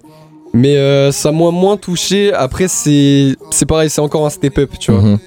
[0.54, 2.32] Mais euh, ça m'a moins touché.
[2.34, 5.02] Après, c'est c'est pareil, c'est encore un step-up, tu vois.
[5.02, 5.18] Mhm.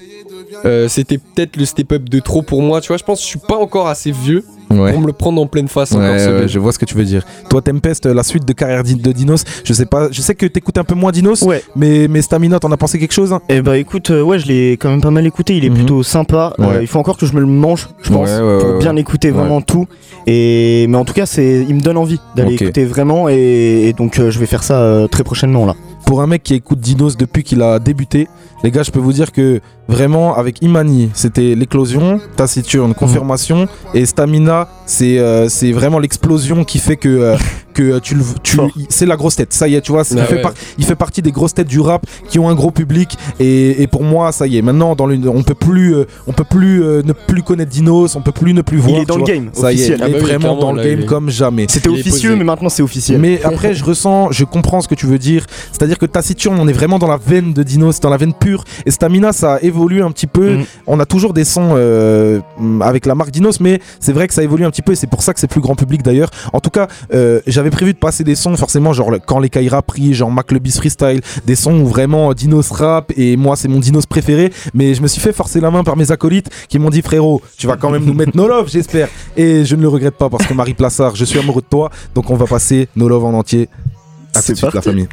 [0.65, 2.97] Euh, C'était peut-être le step-up de trop pour moi, tu vois.
[2.97, 4.45] Je pense que je suis pas encore assez vieux
[4.79, 4.91] Ouais.
[4.91, 6.19] pour me le prendre en pleine face Ouais, encore.
[6.19, 6.47] ce ouais, bébé.
[6.47, 7.23] je vois ce que tu veux dire.
[7.49, 10.77] Toi, Tempest, la suite de carrière de Dinos, je sais pas, je sais que t'écoutes
[10.77, 11.45] un peu moins Dinos,
[11.75, 13.41] mais, mais Stamina, t'en as pensé quelque chose hein?
[13.49, 16.03] Eh bah écoute, euh, ouais, je l'ai quand même pas mal écouté, il est plutôt
[16.03, 16.53] sympa.
[16.59, 16.81] Euh, Mhm.
[16.81, 18.95] Il faut encore que je me le mange, je pense, Ouais, ouais, pour ouais, bien
[18.95, 19.37] écouter Ouais.
[19.37, 19.85] vraiment tout.
[20.27, 22.61] Et mais en tout cas, c'est, il me donne envie d'aller Ok.
[22.61, 25.75] écouter vraiment, et, et donc euh, je vais faire ça euh, très prochainement là.
[26.05, 28.27] Pour un mec qui écoute Dinos depuis qu'il a débuté,
[28.63, 34.05] les gars, je peux vous dire que vraiment, avec Imani, c'était l'éclosion, Taciturne, confirmation, et
[34.05, 37.37] Stamina, c'est euh, c'est vraiment l'explosion qui fait que, euh,
[37.73, 38.57] que tu, le- tu
[38.89, 39.51] c'est la grosse tête.
[39.53, 40.41] Ça y est, tu vois, il, fait ouais.
[40.41, 43.81] par- il fait partie des grosses têtes du rap qui ont un gros public, et,
[43.81, 44.61] et pour moi, ça y est.
[44.61, 48.15] Maintenant, dans le, on peut plus, euh, on peut plus euh, ne plus connaître Dinos,
[48.15, 49.01] on peut plus ne plus voir.
[49.01, 49.33] est dans le vois.
[49.33, 49.97] game, Ça y est, officiel.
[49.99, 51.65] il Ah est bah oui, vraiment dans le game il est- comme jamais.
[51.69, 53.19] C'était Il officieux, mais maintenant c'est officiel.
[53.19, 55.45] Mais après, je ressens, je comprends ce que tu veux dire.
[55.71, 58.63] C'est-à-dire que Taciturne, on est vraiment dans la veine de Dinos, dans la veine pure.
[58.85, 60.59] Et Stamina, ça a évolué un petit peu.
[60.87, 62.39] On a toujours des sons euh,
[62.81, 65.07] avec la marque Dinos, mais c'est vrai que ça évolue un petit peu et c'est
[65.07, 66.29] pour ça que c'est plus grand public d'ailleurs.
[66.53, 69.81] En tout cas, euh, j'avais prévu de passer des sons, forcément, genre quand les Kaira
[69.81, 73.67] pris, genre Mac le Bis Freestyle, des sons où vraiment Dinos rap et moi, c'est
[73.67, 74.51] mon Dinos préféré.
[74.73, 77.41] Mais je me suis fait forcer la main par mes acolytes qui m'ont dit, frérot,
[77.57, 79.09] tu vas quand même nous mettre No Love, j'espère.
[79.35, 81.89] Et je ne le regrette pas parce que Marie Plassard, je suis amoureux de toi.
[82.15, 83.69] Donc on va passer No Love en entier.
[84.35, 85.07] À tout de suite, la famille.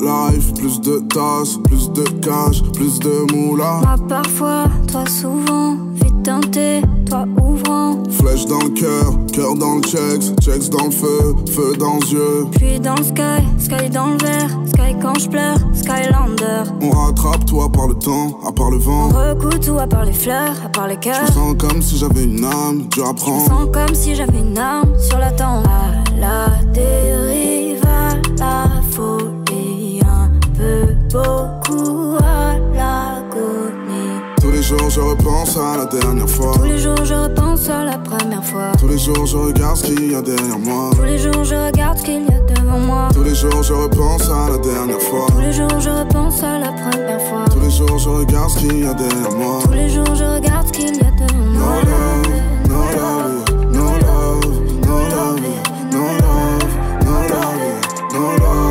[0.00, 3.80] Life, plus de tasses, plus de cash, plus de moula.
[3.82, 8.02] Moi parfois, toi souvent, vite teinté, toi ouvrant.
[8.10, 12.12] Flèche dans le cœur, cœur dans le checks, checks dans le feu, feu dans les
[12.12, 12.46] yeux.
[12.52, 16.70] Puis dans le sky, sky dans le verre, sky quand je pleure, Skylander.
[16.80, 19.08] On rattrape toi par le temps, à part le On vent.
[19.08, 21.22] recoue tout à part les fleurs, à part les Je cœurs.
[21.22, 24.58] me sens comme si j'avais une âme, dur à Je sens comme si j'avais une
[24.58, 25.66] arme sur la tempe.
[25.66, 29.25] À la dérive, à la peu
[31.10, 34.20] beaucoup à l'agonie.
[34.40, 36.52] Tous les jours je repense à la dernière fois.
[36.54, 38.72] Tous les jours je repense à la première fois.
[38.78, 40.90] Tous les jours je regarde ce qu'il y a derrière moi.
[40.94, 43.08] Tous les jours je regarde ce qu'il y a devant moi.
[43.12, 45.26] Tous les jours je repense à la dernière fois.
[45.28, 47.44] Tous les jours je repense à la première fois.
[47.50, 49.58] Tous les jours je regarde ce qu'il y a derrière moi.
[49.64, 51.62] Tous les jours je regarde ce qu'il y a devant moi.
[51.66, 54.46] No love, no love, no love,
[54.86, 55.40] no love,
[55.92, 56.70] no love,
[57.04, 57.76] no love,
[58.12, 58.65] no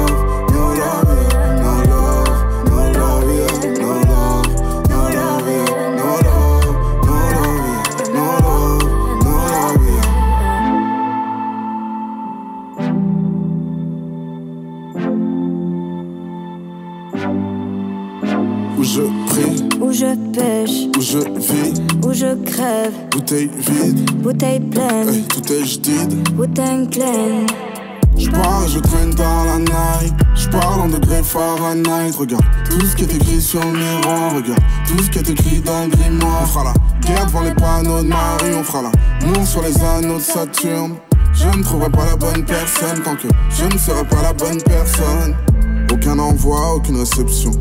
[20.05, 22.93] je pêche, où je vis, où je crève.
[23.11, 26.29] bouteille vide, Bouteille pleine, hey, tout est jadid.
[26.33, 27.47] bouteille pleine.
[28.17, 30.13] J'pars et je traîne dans la night.
[30.35, 32.11] J'parle en degrés Fahrenheit.
[32.17, 34.35] Regarde tout ce qui est écrit sur le miroir.
[34.35, 36.43] Regarde tout ce qui est écrit dans le grimoire.
[36.43, 36.73] On fera la
[37.05, 38.53] guerre devant les panneaux de Marie.
[38.57, 38.91] On fera la
[39.27, 40.95] moue sur les anneaux de Saturne.
[41.33, 44.61] Je ne trouverai pas la bonne personne tant que je ne serai pas la bonne
[44.61, 45.35] personne.
[45.91, 47.51] Aucun envoi, aucune réception.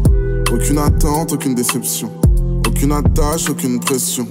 [0.53, 2.13] Aucune attente, aucune déception.
[2.85, 4.29] Aucune attache, aucune pression.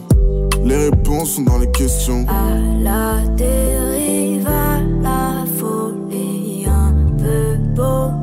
[0.63, 2.23] Les réponses sont dans les questions.
[2.29, 8.22] À la dérive, à la folie, un peu beaucoup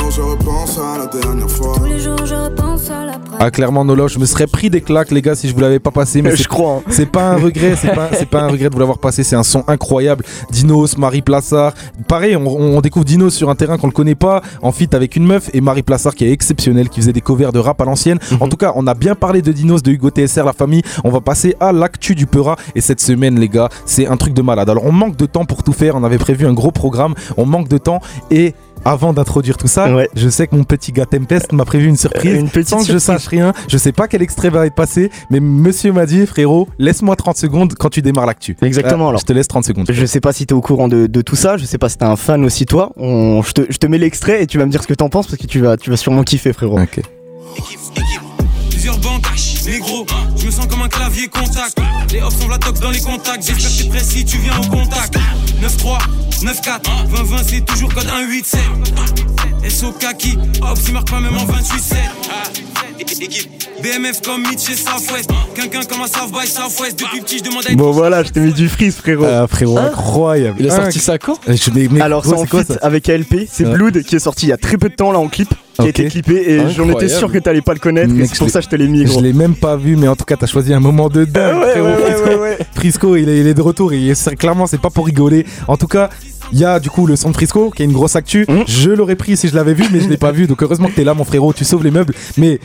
[0.00, 1.72] jours je repense à la dernière fois.
[1.76, 4.80] Tous les jours je repense à la Ah clairement Nolo, je me serais pris des
[4.80, 6.82] claques les gars si je vous l'avais pas passé mais Je c'est- crois, hein.
[6.90, 9.36] C'est pas un regret, c'est pas c'est pas un regret de vous l'avoir passé, c'est
[9.36, 10.24] un son incroyable.
[10.50, 11.72] Dinos, Marie Plassard,
[12.08, 15.16] pareil, on, on découvre Dinos sur un terrain qu'on le connaît pas, en feat avec
[15.16, 17.84] une meuf et Marie Plassard qui est exceptionnelle, qui faisait des covers de rap à
[17.84, 18.18] l'ancienne.
[18.40, 20.82] En tout cas, on a bien parlé de Dinos, de Hugo TSR, la famille.
[21.04, 24.34] On va passer à l'actu du Peura et cette semaine les gars, c'est un truc
[24.34, 24.68] de malade.
[24.70, 27.46] Alors on manque de temps pour tout faire, on avait prévu un gros programme, on
[27.46, 31.52] manque de temps et avant d'introduire tout ça, je sais que mon petit gars Tempest
[31.52, 32.34] m'a prévu une surprise.
[32.34, 33.52] Une petite sans que je sache rien.
[33.68, 37.36] Je sais pas quel extrait va être passé, mais monsieur m'a dit, frérot, laisse-moi 30
[37.36, 38.56] secondes quand tu démarres l'actu.
[38.62, 39.20] Exactement, Euh, alors.
[39.20, 39.86] Je te laisse 30 secondes.
[39.90, 41.98] Je sais pas si t'es au courant de, de tout ça, je sais pas si
[41.98, 42.92] t'es un fan aussi toi.
[42.96, 45.08] On- je, te, je te mets l'extrait et tu vas me dire ce que t'en
[45.08, 46.78] penses parce que tu vas, tu vas sûrement kiffer frérot.
[48.70, 49.26] Plusieurs banques,
[49.66, 50.06] négro,
[50.36, 51.76] je me sens comme un clavier contact.
[52.12, 53.44] Les hops sont la dans les contacts.
[53.46, 55.16] J'espère que t'es précis, tu viens au contact.
[55.78, 55.98] 9-3,
[56.42, 56.80] 9-4,
[57.14, 59.70] 20-20, c'est toujours code 1-8-7.
[59.70, 61.94] SO Kaki, hops, il marque pas même en 28-7.
[63.22, 63.50] Équipe,
[63.82, 65.30] BMF comme Mitch et Southwest.
[65.54, 66.98] Quelqu'un comme un South by Southwest.
[66.98, 69.24] Depuis petit, je demande à Bon voilà, je t'ai mis du freeze frérot.
[69.26, 70.56] Ah, frérot, incroyable.
[70.60, 71.38] Il a sorti Inc- ça quand
[72.00, 73.72] Alors c'est en ça avec ALP, c'est Ouais.
[73.74, 75.86] Blood qui est sorti il y a très peu de temps là en clip, qui
[75.86, 75.98] a Ok.
[76.00, 78.52] été clippé et j'en étais sûr que t'allais pas le connaître et c'est pour je
[78.52, 80.24] ça l'ai- que je te l'ai mis Je l'ai même pas vu, mais en tout
[80.24, 81.86] cas, t'as choisi un moment de dingue, Ouais, frérot.
[81.88, 82.58] ouais, ouais, Frisco, ouais, ouais.
[82.74, 85.44] Frisco, il est, il est de retour et c'est- clairement, c'est pas pour rigoler.
[85.68, 86.10] En tout cas,
[86.52, 88.44] il y a du coup le son de Frisco qui est une grosse actu.
[88.48, 88.62] Mmh.
[88.66, 90.46] Je l'aurais pris si je l'avais vu, mais je l'ai pas vu.
[90.46, 91.52] Donc heureusement que t'es là, mon frérot.
[91.52, 92.14] Tu sauves les meubles.
[92.36, 92.58] Mais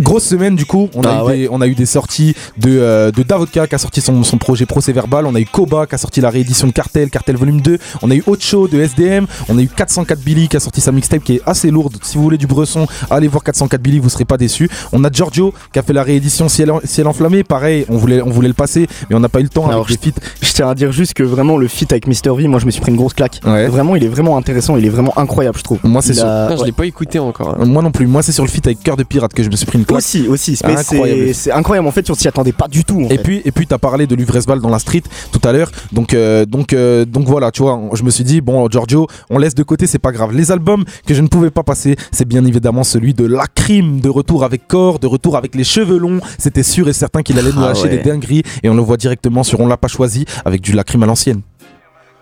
[0.00, 1.36] Grosse semaine du coup, on a, Ah eu, ouais.
[1.38, 4.38] des, on a eu des sorties de, euh, de Davodka qui a sorti son, son
[4.38, 7.36] projet Procès Verbal, on a eu Koba qui a sorti la réédition de Cartel, Cartel
[7.36, 10.60] Volume 2, on a eu Ocho de SDM, on a eu 404 Billy qui a
[10.60, 13.80] sorti sa mixtape qui est assez lourde, si vous voulez du bresson, allez voir 404
[13.80, 14.68] Billy, vous serez pas déçus.
[14.92, 18.30] On a Giorgio qui a fait la réédition Ciel, Ciel Enflammé, pareil, on voulait, on
[18.30, 20.20] voulait le passer, mais on n'a pas eu le temps Alors, avec feats.
[20.42, 22.70] Je tiens à dire juste que vraiment le feat avec Mr V, moi je me
[22.70, 23.40] suis pris une grosse claque.
[23.68, 25.78] Vraiment, il est vraiment intéressant, il est vraiment incroyable, je trouve.
[25.82, 26.26] Moi c'est sur...
[26.26, 27.56] a- je l'ai pas écouté encore.
[27.60, 27.64] hein.
[27.64, 29.56] Moi non plus, moi c'est sur le feat avec Cœur de Pirate que je me
[29.56, 29.98] suis pris une claque.
[29.98, 31.34] Aussi, aussi, mais Incroyable.
[31.34, 33.00] c'est incroyable en fait, on s'y attendait pas du tout.
[33.00, 33.22] en Et fait.
[33.22, 35.70] puis, et puis, t'as parlé de Luvresval dans la street tout à l'heure.
[35.92, 39.38] Donc, euh, donc, euh, donc voilà, tu vois, je me suis dit, bon, Giorgio, on
[39.38, 40.32] laisse de côté, c'est pas grave.
[40.32, 44.00] Les albums que je ne pouvais pas passer, c'est bien évidemment celui de La Crime,
[44.00, 46.20] de retour avec corps, de retour avec les cheveux longs.
[46.38, 47.88] C'était sûr et certain qu'il allait nous Ah lâcher ouais.
[47.90, 48.42] des dingueries.
[48.62, 51.06] Et on le voit directement sur On l'a pas choisi avec du La Crime à
[51.06, 51.40] l'ancienne.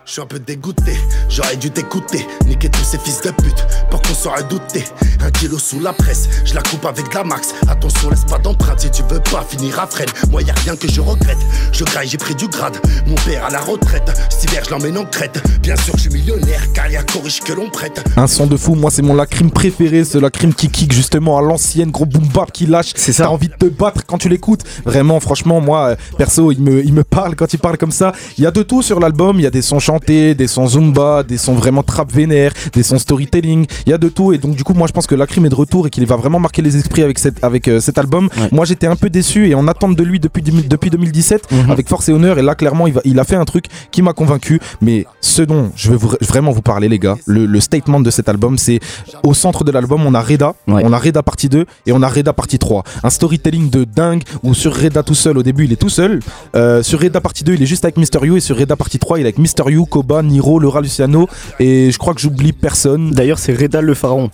[0.07, 0.93] Je suis un peu dégoûté,
[1.27, 4.85] j'aurais dû t'écouter, niquer tous ces fils de pute, pour qu'on saurait douter.
[5.19, 7.53] Un kilo sous la presse, je la coupe avec de la max.
[7.67, 10.07] Attention, laisse pas d'empreinte si tu veux pas finir à freine.
[10.31, 11.39] Moi, y a rien que je regrette.
[11.73, 12.77] Je graille, j'ai pris du grade.
[13.05, 15.43] Mon père à la retraite, cet hiver, je l'emmène en crête.
[15.61, 18.01] Bien sûr, je suis millionnaire, car y a qu'aux riches que l'on prête.
[18.15, 21.41] Un son de fou, moi c'est mon lacrim préféré, ce lacrim qui kick justement à
[21.41, 22.93] l'ancienne, gros boom bap qui lâche.
[22.95, 23.25] C'est ça.
[23.25, 24.63] T'as envie de te battre quand tu l'écoutes.
[24.85, 28.13] Vraiment, franchement, moi, euh, perso, il me, il me parle quand il parle comme ça.
[28.37, 30.67] Il y a de tout sur l'album, il y a des sons chantés, des sons
[30.67, 34.31] zumba, des sons vraiment trap vénère, des sons storytelling, il y a de tout.
[34.33, 36.15] Et donc du coup, moi je pense que lacrim est de retour et qu'il va
[36.15, 38.29] vraiment marquer les esprits avec, cette, avec euh, cet album.
[38.51, 42.09] Moi j'étais un peu déçu et en attente de lui depuis, depuis 2017 avec Force
[42.09, 42.37] et Honneur.
[42.37, 44.59] Et là, clairement, il, va, il a fait un truc qui m'a convaincu.
[44.81, 48.11] Mais ce dont je veux vra- vraiment vous parler, les gars, le, le statement de
[48.11, 48.79] cet album, c'est
[49.23, 50.53] au centre de l'album, on a Reda,
[50.85, 52.83] on a Reda partie 2 et on a Reda partie 3.
[53.03, 56.19] Un storytelling de dingue où sur Reda tout seul, au début, il est tout seul.
[56.55, 58.99] Euh, sur Reda partie 2, il est juste avec Mister You et sur Reda partie
[58.99, 61.27] 3, il est avec Mister You, Koba, Niro, Laura Luciano
[61.59, 63.11] et je crois que j'oublie personne.
[63.11, 64.29] D'ailleurs, c'est Reda le pharaon.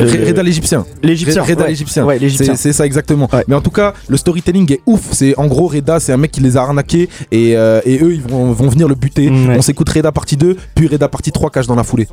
[0.00, 0.84] Euh, Reda l'Égyptien.
[1.02, 1.68] L'Égyptien, Reda ouais.
[1.70, 2.04] l'Égyptien.
[2.04, 2.54] Ouais, l'Égyptien.
[2.56, 3.28] C'est- C'est ça exactement.
[3.48, 5.00] Mais en tout cas, le storytelling est ouf.
[5.12, 8.12] C'est en gros Reda, c'est un mec qui les a arnaqués et, euh, et eux
[8.14, 9.30] ils vont, vont venir le buter.
[9.30, 12.06] On s'écoute Reda partie 2, puis Reda partie 3 cache dans la foulée.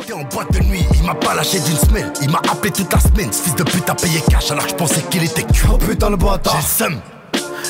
[0.00, 2.10] J'étais en boîte de nuit, il m'a pas lâché d'une semaine.
[2.22, 3.32] Il m'a appelé toute la semaine.
[3.32, 5.66] Ce fils de pute a payé cash alors que je pensais qu'il était cul.
[5.72, 6.56] Oh putain le bâtard.
[6.78, 7.17] J'ai.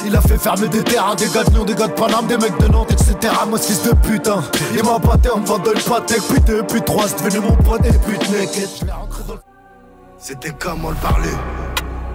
[0.04, 2.36] Il a fait fermer des terrains, des gars de Lyon, des gars de Paname, des
[2.36, 3.34] mecs de Nantes, etc.
[3.48, 4.42] Moi, fils de putain.
[4.74, 7.84] Il m'a battu en me vendant le pâté, putain, puis 3, c'est devenu mon pote
[7.84, 8.68] et pute naked.
[10.18, 11.30] C'était comment le parler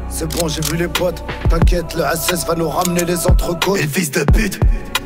[0.09, 1.23] C'est bon, j'ai vu les potes.
[1.49, 3.79] T'inquiète, le SS va nous ramener les entrecôtes.
[3.79, 4.59] Et fils de pute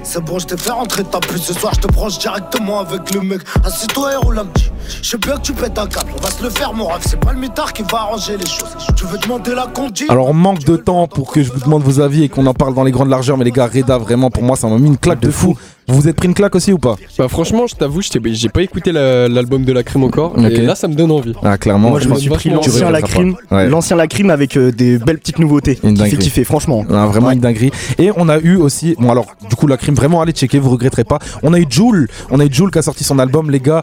[0.03, 3.13] C'est bon, je t'ai fait rentrer ta plus ce soir, je te branche directement avec
[3.13, 3.41] le mec.
[3.63, 4.71] Assis-toi et roule un petit.
[5.01, 7.01] Je sais bien que tu pètes un câble, on va se le faire, mon ref.
[7.05, 8.75] C'est pas le mitard qui va arranger les choses.
[8.95, 10.09] Tu veux demander la conduite?
[10.09, 12.73] Alors manque de temps pour que je vous demande vos avis et qu'on en parle
[12.73, 14.97] dans les grandes largeurs, mais les gars, Reda, vraiment pour moi, ça m'a mis une
[14.97, 15.57] claque de fou.
[15.89, 18.61] Vous vous êtes pris une claque aussi ou pas Bah franchement, je t'avoue, j'ai pas
[18.61, 20.33] écouté la- l'album de la crime encore.
[20.39, 21.33] Et là, ça me donne envie.
[21.43, 21.89] Ah, clairement.
[21.91, 23.69] Moi je me suis pris l'ancien Lacrim, Ouais.
[23.69, 25.79] l'ancien Lacrim avec euh, des belles petites nouveautés.
[25.83, 26.85] Une Qui fait kiffer, franchement.
[26.89, 27.71] Ah, vraiment une dinguerie.
[27.97, 30.71] Et on a eu aussi, bon alors, du coup, la crime, vraiment, allez checker, vous
[30.71, 31.19] regretterez pas.
[31.43, 33.81] On a eu Joule, on a eu Joule qui a sorti son album, les gars.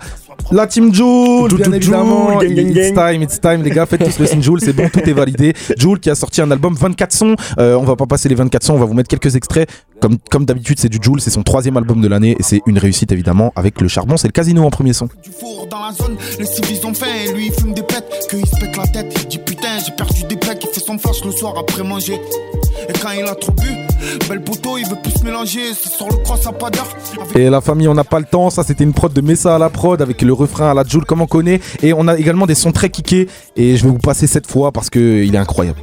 [0.51, 2.39] La team Joule, évidemment.
[2.39, 4.89] gang, gang, It's time, it's time, les gars, faites tous le signe Joule, c'est bon,
[4.93, 5.55] tout est validé.
[5.77, 7.37] Joule qui a sorti un album 24 sons.
[7.59, 9.69] Euh, on va pas passer les 24 sons, on va vous mettre quelques extraits.
[10.01, 12.79] Comme, comme d'habitude, c'est du Joule, c'est son troisième album de l'année et c'est une
[12.79, 14.17] réussite évidemment avec le charbon.
[14.17, 15.09] C'est le casino en premier son.
[15.41, 18.47] four dans la zone, les civils ont faim et lui il fume des pètes, qu'il
[18.47, 21.25] se pète la tête, il dit putain j'ai perdu des plaques, il fait son flash
[21.25, 22.21] le soir après manger.
[22.89, 23.69] Et quand il a trop bu,
[24.29, 26.89] belle poteau il veut plus se mélanger, c'est sur le cross à pas d'heure.
[27.35, 28.51] Et la famille, on n'a pas le temps.
[28.51, 31.05] Ça, c'était une prod de Messa à la prod avec le refrain à la Joule,
[31.05, 31.61] comme on connaît.
[31.83, 33.29] Et on a également des sons très kickés.
[33.57, 35.81] Et je vais vous passer cette fois parce que il est incroyable.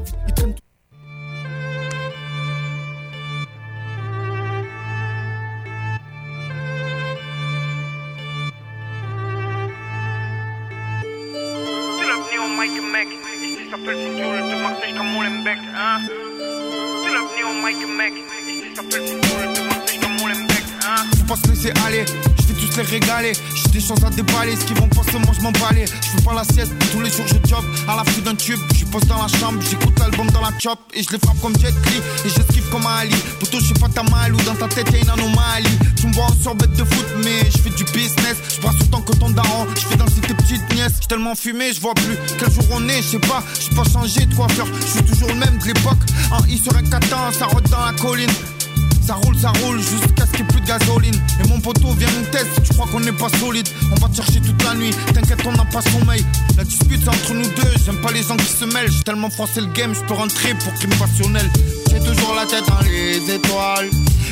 [23.82, 25.86] Choses à déballer, ce qu'ils vont penser, moi je m'en balais.
[25.86, 28.60] Je fais pas la sieste, tous les jours je job à la fin d'un tube.
[28.76, 31.56] Je pose dans la chambre, j'écoute l'album dans la chop et je les frappe comme
[31.60, 31.98] Jet Li.
[32.26, 33.16] Et j'esquive comme Ali.
[33.40, 35.78] Poto, je sais pas ta mal ou dans ta tête y'a une anomalie.
[35.96, 38.38] Tu me vois en sorbette de foot, mais je fais du business.
[38.56, 40.94] Je brasse autant que ton daron, je fais danser tes petites nièces.
[41.02, 43.44] J'ai tellement fumé, je vois plus quel jour on est, je sais pas.
[43.60, 46.00] J'ai pas changé de coiffeur, je suis toujours le même de l'époque.
[46.32, 48.30] En I sur un catin, ça rote dans la colline.
[49.06, 51.22] Ça roule, ça roule, jusqu'à ce qu'il n'y ait plus de gasoline.
[51.44, 53.68] Et mon poteau vient nous test, tu crois qu'on n'est pas solide.
[53.92, 56.24] On va te chercher toute la nuit, t'inquiète, on n'a pas sommeil.
[56.58, 58.92] La dispute entre nous deux, j'aime pas les gens qui se mêlent.
[58.92, 61.50] J'ai tellement froissé le game, je peux rentrer pour crime passionnel.
[61.90, 63.90] J'ai toujours la tête dans les étoiles.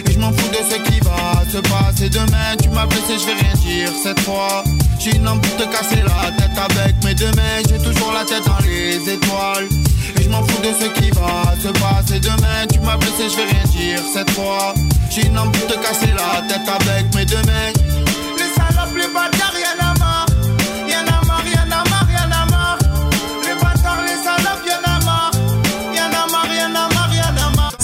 [0.08, 2.56] Et je m'en fous de ce qui va se passer demain.
[2.62, 4.64] Tu m'as blessé, je vais rien dire cette fois.
[5.00, 7.62] J'ai une envie de te casser la tête avec mes deux mains.
[7.68, 9.68] J'ai toujours la tête dans les étoiles.
[10.30, 12.68] Je m'en fous de ce qui va se passer demain.
[12.72, 14.76] Tu m'as blessé, je vais rien dire cette fois.
[15.10, 17.89] J'ai une envie de te casser la tête avec mes deux mains.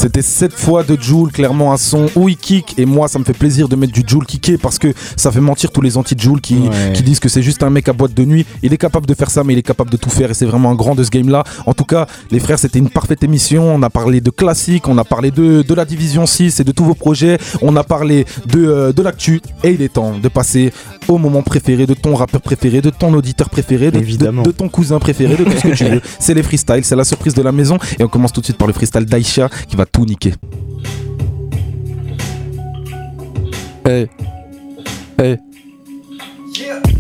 [0.06, 2.76] C'était 7 fois de Joule, clairement un son où il kick.
[2.78, 5.40] Et moi, ça me fait plaisir de mettre du Joule kické parce que ça fait
[5.42, 6.94] mentir tous les anti-Joule qui, Ouais.
[6.94, 8.46] qui disent que c'est juste un mec à boîte de nuit.
[8.62, 10.30] Il est capable de faire ça, mais il est capable de tout faire.
[10.30, 11.44] Et c'est vraiment un grand de ce game-là.
[11.66, 13.64] En tout cas, les frères, c'était une parfaite émission.
[13.74, 16.72] On a parlé de classique, on a parlé de, de la Division 6 et de
[16.72, 17.40] tous vos projets.
[17.64, 19.42] On a parlé de, euh, de l'actu.
[19.64, 20.72] Et il est temps de passer
[21.08, 24.70] au moment préféré de ton rappeur préféré, de ton auditeur préféré, de, de, de ton
[24.70, 26.02] cousin préféré, de tout ce que tu veux.
[26.20, 27.80] C'est les freestyles, c'est la surprise de la maison.
[27.98, 30.34] Et on commence tout de suite par le freestyle d'Aïcha qui va tout niquer.
[33.86, 34.10] Hey.
[35.18, 35.38] Hey.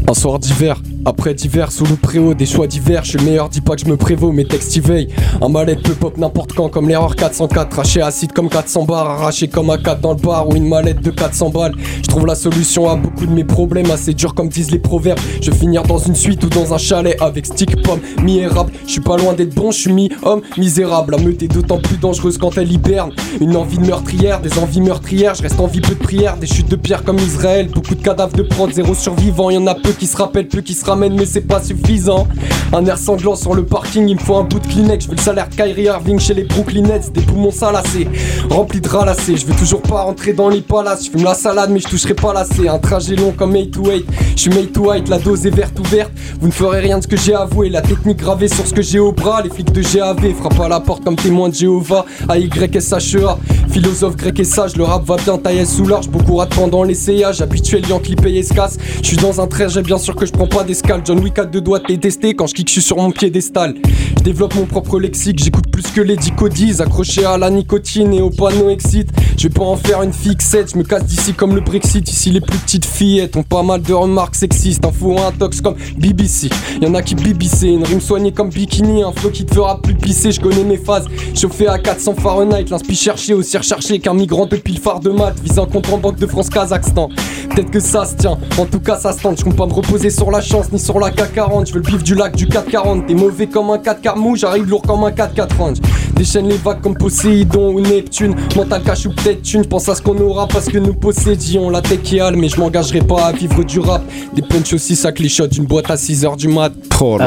[0.07, 3.49] Un soir d'hiver, après d'hiver, sous le préau, des choix divers, je suis le meilleur,
[3.49, 5.07] dis pas que je me prévaux, mes textes y veillent.
[5.41, 9.47] Un mallette peut pop n'importe quand, comme l'erreur 404, craché acide comme 400 bars, arraché
[9.47, 11.73] comme un 4 dans le bar, ou une mallette de 400 balles.
[12.03, 15.19] Je trouve la solution à beaucoup de mes problèmes, assez dur comme disent les proverbes.
[15.41, 18.47] Je vais finir dans une suite ou dans un chalet avec stick pomme, mi et
[18.47, 18.69] rap.
[18.85, 21.15] Je suis pas loin d'être bon, je suis mi-homme, misérable.
[21.15, 23.11] La meute est d'autant plus dangereuse quand elle hiberne.
[23.41, 26.47] Une envie de meurtrière, des envies meurtrières, je reste en vie peu de prières, des
[26.47, 29.73] chutes de pierre comme Israël, beaucoup de cadavres de prod, zéro survivant, y en a
[29.73, 32.27] peu qui se rappellent, peu qui se ramènent, mais c'est pas suffisant.
[32.73, 35.15] Un air sanglant sur le parking, il me faut un bout de Kleenex, je veux
[35.15, 38.07] le salaire de Kyrie Irving chez les Brooklynettes, des poumons salassés,
[38.49, 41.69] remplis de ralassés, je veux toujours pas rentrer dans les palaces, je fume la salade
[41.69, 44.71] mais je toucherai pas l'assez, un trajet long comme 8 to 8, je suis made
[44.71, 47.35] to white, la dose est verte ouverte, vous ne ferez rien de ce que j'ai
[47.35, 50.59] avoué, la technique gravée sur ce que j'ai au bras, les flics de GAV frappent
[50.59, 53.37] à la porte comme témoin de Jéhovah, A-Y-S-H-E-A,
[53.69, 57.41] philosophe grec et sage, le rap va bien tailler sous large, beaucoup ratent pendant l'essayage,
[57.41, 60.63] habituel Yankee paye escasse, je suis dans un trajet bien sûr que je prends pas
[60.63, 63.75] d'escale, John Wick a deux doigts de quand je kick sur mon piédestal,
[64.17, 68.21] je développe mon propre lexique, j'écoute plus que les dicodies, accroché à la nicotine et
[68.21, 71.53] au panneau excite, je vais pas en faire une fixette, je me casse d'ici comme
[71.53, 75.15] le Brexit, ici les plus petites fillettes ont pas mal de remarques sexistes, un fou
[75.19, 76.49] un tox comme BBC,
[76.81, 79.79] y en a qui BBC, une rime soignée comme bikini, un flow qui te fera
[79.79, 81.05] plus pisser, je connais mes phases,
[81.35, 85.39] chauffé à 400 Fahrenheit, l'inspi cherché aussi recherché qu'un migrant depuis le phare de maths,
[85.43, 87.09] vise un compte en banque de France Kazakhstan,
[87.53, 89.74] peut-être que ça se tient, en tout cas ça se tente, je compte pas me
[89.75, 92.47] reposer sur la chance ni sur la K40, je veux le bif du lac du
[92.47, 95.77] 440, t'es mauvais comme un 4 carmou, j'arrive lourd comme un 4 4 range,
[96.15, 98.35] Déchaîne les vagues comme Poséidon ou Neptune.
[98.55, 99.65] Mental cache ou peut-être une.
[99.65, 103.01] Pense à ce qu'on aura parce que nous possédions la tech qui mais je m'engagerai
[103.01, 104.01] pas à vivre du rap.
[104.33, 106.71] Des punch aussi, ça clichote d'une boîte à 6h du mat.
[107.01, 107.25] Oh là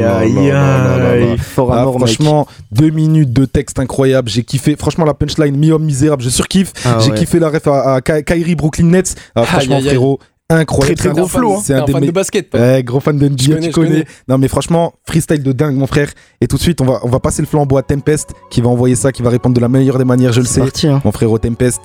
[0.00, 4.30] là Aïe, là là aïe, aïe, fort Ah, franchement, deux minutes de texte incroyable.
[4.30, 4.74] J'ai kiffé.
[4.74, 6.72] Franchement, la punchline mi-homme misérable, je surkiffe.
[6.86, 7.18] Ah J'ai ouais.
[7.18, 9.16] kiffé la ref à, à Ky- Kyrie Brooklyn Nets.
[9.34, 9.88] Ah, franchement, Aïe, aïe, aïe.
[9.96, 10.18] frérot,
[10.56, 10.96] incroyable.
[10.96, 11.60] Très, très C'est un gros flow, hein.
[11.62, 12.54] C'est T'es un, un des fan de basket.
[12.54, 13.88] Ouais, gros fan de NBA, Je connais, tu je connais.
[13.90, 14.04] connais.
[14.28, 16.10] Non, mais franchement, freestyle de dingue, mon frère.
[16.40, 18.68] Et tout de suite, on va, on va passer le flambeau à Tempest qui va
[18.68, 20.60] envoyer ça, qui va répondre de la meilleure des manières, je le C'est sais.
[20.60, 21.00] parti, hein.
[21.04, 21.80] Mon frérot Tempest,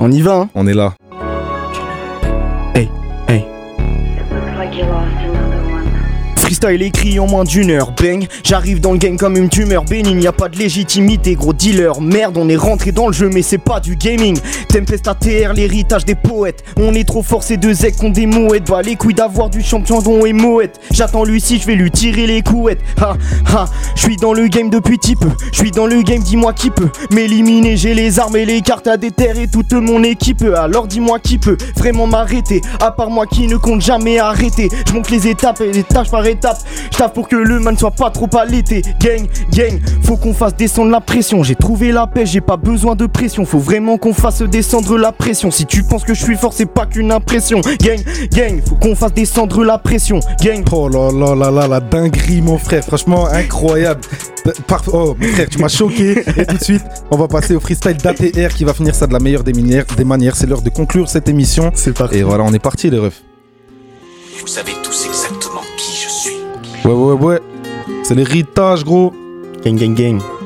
[0.00, 0.48] On y va, hein.
[0.54, 0.94] on est là.
[6.50, 9.84] Freestyle écrit en moins d'une heure, bang J'arrive dans le game comme une tumeur.
[9.84, 12.00] Bénigne Y'a pas de légitimité, gros dealer.
[12.00, 14.36] Merde, on est rentré dans le jeu mais c'est pas du gaming.
[14.68, 16.64] Tempest ATR, l'héritage des poètes.
[16.76, 20.26] On est trop forcé de zec qu'on des mouettes les couilles d'avoir du champion dont
[20.26, 22.80] est moette J'attends lui si je vais lui tirer les couettes.
[23.00, 23.16] Ha
[23.54, 25.28] ha, je suis dans le game depuis peu.
[25.52, 28.88] Je suis dans le game, dis-moi qui peut M'éliminer, j'ai les armes et les cartes
[28.88, 30.42] à déterrer toute mon équipe.
[30.56, 32.60] Alors dis-moi qui peut vraiment m'arrêter.
[32.80, 34.68] À part moi qui ne compte jamais arrêter.
[34.88, 36.26] Je monte les étapes et les tâches par
[36.90, 40.56] Je taffe pour que le man soit pas trop allaité Gang, gang, faut qu'on fasse
[40.56, 44.14] descendre la pression J'ai trouvé la paix, j'ai pas besoin de pression Faut vraiment qu'on
[44.14, 47.60] fasse descendre la pression Si tu penses que je suis fort, c'est pas qu'une impression
[47.80, 48.00] Gang,
[48.32, 52.40] gang, faut qu'on fasse descendre la pression Gang, Oh là là là là, la dinguerie,
[52.42, 52.84] mon frère.
[52.84, 54.00] Franchement, incroyable.
[54.66, 56.22] Par- Oh, mon frère, tu m'as choqué.
[56.36, 59.12] Et tout de suite, on va passer au freestyle d'ATR qui va finir ça de
[59.12, 59.84] la meilleure des manières.
[59.96, 60.36] Des manières.
[60.36, 61.70] C'est l'heure de conclure cette émission.
[61.74, 63.22] c'est parti Et voilà, on est parti, les refs.
[64.40, 66.36] Vous savez tous exactement qui je suis.
[66.84, 67.40] Ouais, ouais, ouais.
[68.02, 69.12] C'est l'héritage, gros.
[69.62, 70.39] Gang, gang, gang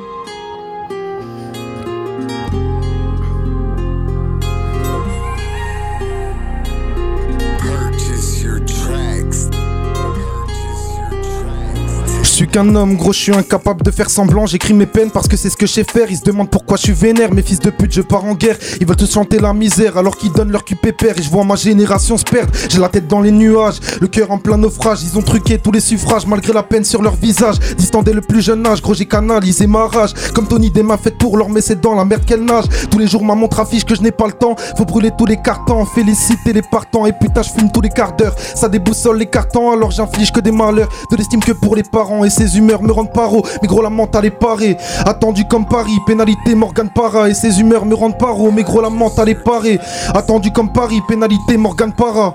[12.55, 14.47] qu'un homme, gros, je suis incapable de faire semblant.
[14.47, 16.09] J'écris mes peines parce que c'est ce que je sais faire.
[16.09, 17.35] Ils se demandent pourquoi je suis vénère.
[17.35, 18.57] Mes fils de pute, je pars en guerre.
[18.81, 21.19] Ils veulent tous chanter la misère alors qu'ils donnent leur cul pépère.
[21.19, 22.53] Et je vois ma génération se perdre.
[22.71, 25.01] J'ai la tête dans les nuages, le cœur en plein naufrage.
[25.03, 27.57] Ils ont truqué tous les suffrages malgré la peine sur leur visage.
[27.77, 30.13] Distant dès le plus jeune âge, gros, j'ai canalisé ma rage.
[30.33, 32.67] Comme Tony des mains faites pour leur mais c'est dans la merde qu'elle nage.
[32.89, 34.55] Tous les jours, ma montre affiche que je n'ai pas le temps.
[34.79, 37.05] Faut brûler tous les cartons, féliciter les partants.
[37.05, 38.37] Et putain, je fume tous les quarts d'heure.
[38.55, 40.89] Ça déboussole les cartons, alors j'inflige que des malheurs.
[41.11, 43.45] De l'estime que pour les parents et ses humeurs me rendent paro.
[43.63, 44.77] Mais gros, la mentale est parée.
[45.07, 47.31] Attendu comme Paris, pénalité Morgan Para.
[47.31, 48.51] Et ses humeurs me rendent paro.
[48.51, 49.79] Mais gros, la mentale est parée.
[50.15, 52.35] Attendu comme Paris, pénalité Morgan Para.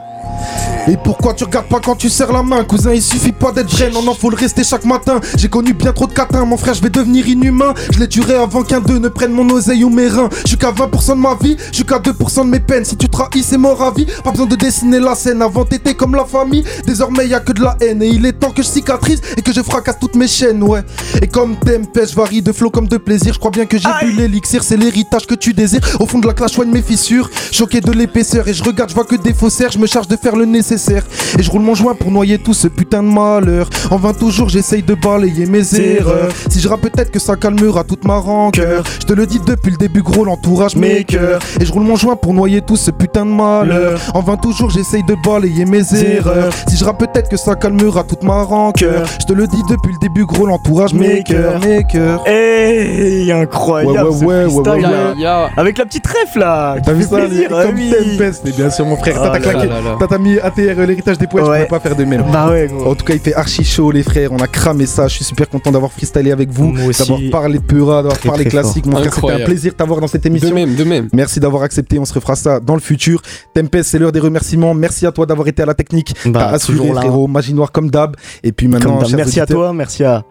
[0.87, 2.93] Et pourquoi tu regardes pas quand tu serres la main Cousin?
[2.93, 5.19] Il suffit pas d'être jeune, non non faut le rester chaque matin.
[5.37, 7.73] J'ai connu bien trop de catins, mon frère je vais devenir inhumain.
[7.91, 10.29] Je les tuerai avant qu'un d'eux ne prenne mon oseille ou mes reins.
[10.43, 12.85] Je suis qu'à 20% de ma vie, je suis qu'à 2% de mes peines.
[12.85, 15.93] Si tu trahis c'est mort à vie, pas besoin de dessiner la scène Avant t'étais
[15.93, 18.63] comme la famille, désormais y a que de la haine Et il est temps que
[18.63, 20.81] je cicatrise et que je fracasse toutes mes chaînes ouais.
[21.21, 23.33] Et comme Tempest, je varie de flow comme de plaisir.
[23.33, 25.81] Je crois bien que j'ai bu l'élixir, c'est l'héritage que tu désires.
[25.99, 27.29] Au fond de la clash, soigne mes fissures.
[27.51, 29.71] Choqué de l'épaisseur et je regarde, je vois que des faussaires.
[29.71, 31.03] Je me charge de faire le nécessaire.
[31.37, 33.69] Et je roule mon joint pour noyer tout ce putain de malheur.
[33.91, 36.31] En vain toujours j'essaye de balayer mes erreurs.
[36.49, 38.83] Si je rappe peut-être que ça calmera toute ma rancœur.
[39.01, 41.41] Je te le dis depuis le début gros l'entourage mes cœurs.
[41.59, 43.99] Et je roule mon joint pour noyer tout ce putain de malheur.
[44.13, 46.53] En vain toujours j'essaye de balayer mes erreurs.
[46.67, 49.07] Si je rappe peut-être que ça calmera toute ma rancœur.
[49.19, 51.59] Je te le dis depuis le début gros l'entourage mes cœurs.
[51.61, 52.23] Mes cœurs.
[52.27, 55.47] Hey, incroyable Ouais, ouais, ouais, ouais.
[55.57, 57.17] Avec la petite ref là qui T'as vu ça
[57.51, 57.91] ah Comme oui.
[57.91, 59.97] Tempest, mais bien sûr mon frère, Oh t'as là claqué, là là.
[59.99, 61.57] T'as t'as mis ATR l'héritage des poètes, je Ouais.
[61.65, 62.23] pouvais pas faire de même.
[62.31, 62.91] Bah ouais, gros.
[62.91, 65.25] En tout cas, il fait archi chaud les frères, on a cramé ça, je suis
[65.25, 68.97] super content d'avoir freestylé avec vous, d'avoir parlé de Peura, d'avoir parlé très classique, mon
[68.97, 70.49] frère, c'était un plaisir de t'avoir dans cette émission.
[70.49, 71.09] De même, de même.
[71.13, 73.21] Merci d'avoir accepté, on se refera ça dans le futur.
[73.53, 74.73] Tempest, c'est l'heure des remerciements.
[74.73, 76.13] Merci à toi d'avoir été à la technique.
[76.25, 77.27] Bah, T'as assuré, frérot.
[77.27, 78.15] Magie noire comme d'hab.
[78.43, 80.23] Et puis maintenant, merci à toi, merci à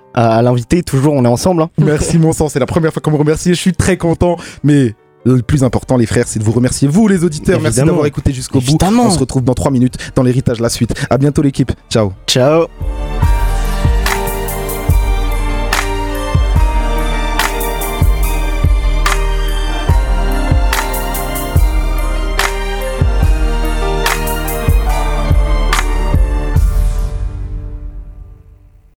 [0.42, 1.62] l'invité, toujours on est ensemble.
[1.62, 1.70] hein.
[1.78, 3.50] Merci mon sang, c'est la première fois qu'on me remercie.
[3.50, 4.94] Je suis très content, mais
[5.24, 7.60] le plus important, les frères, c'est de vous remercier, vous les auditeurs.
[7.60, 8.78] Merci d'avoir écouté jusqu'au bout.
[8.82, 10.94] On se retrouve dans 3 minutes dans l'héritage, la suite.
[11.10, 11.72] À bientôt l'équipe.
[11.90, 12.12] Ciao.
[12.26, 12.66] Ciao.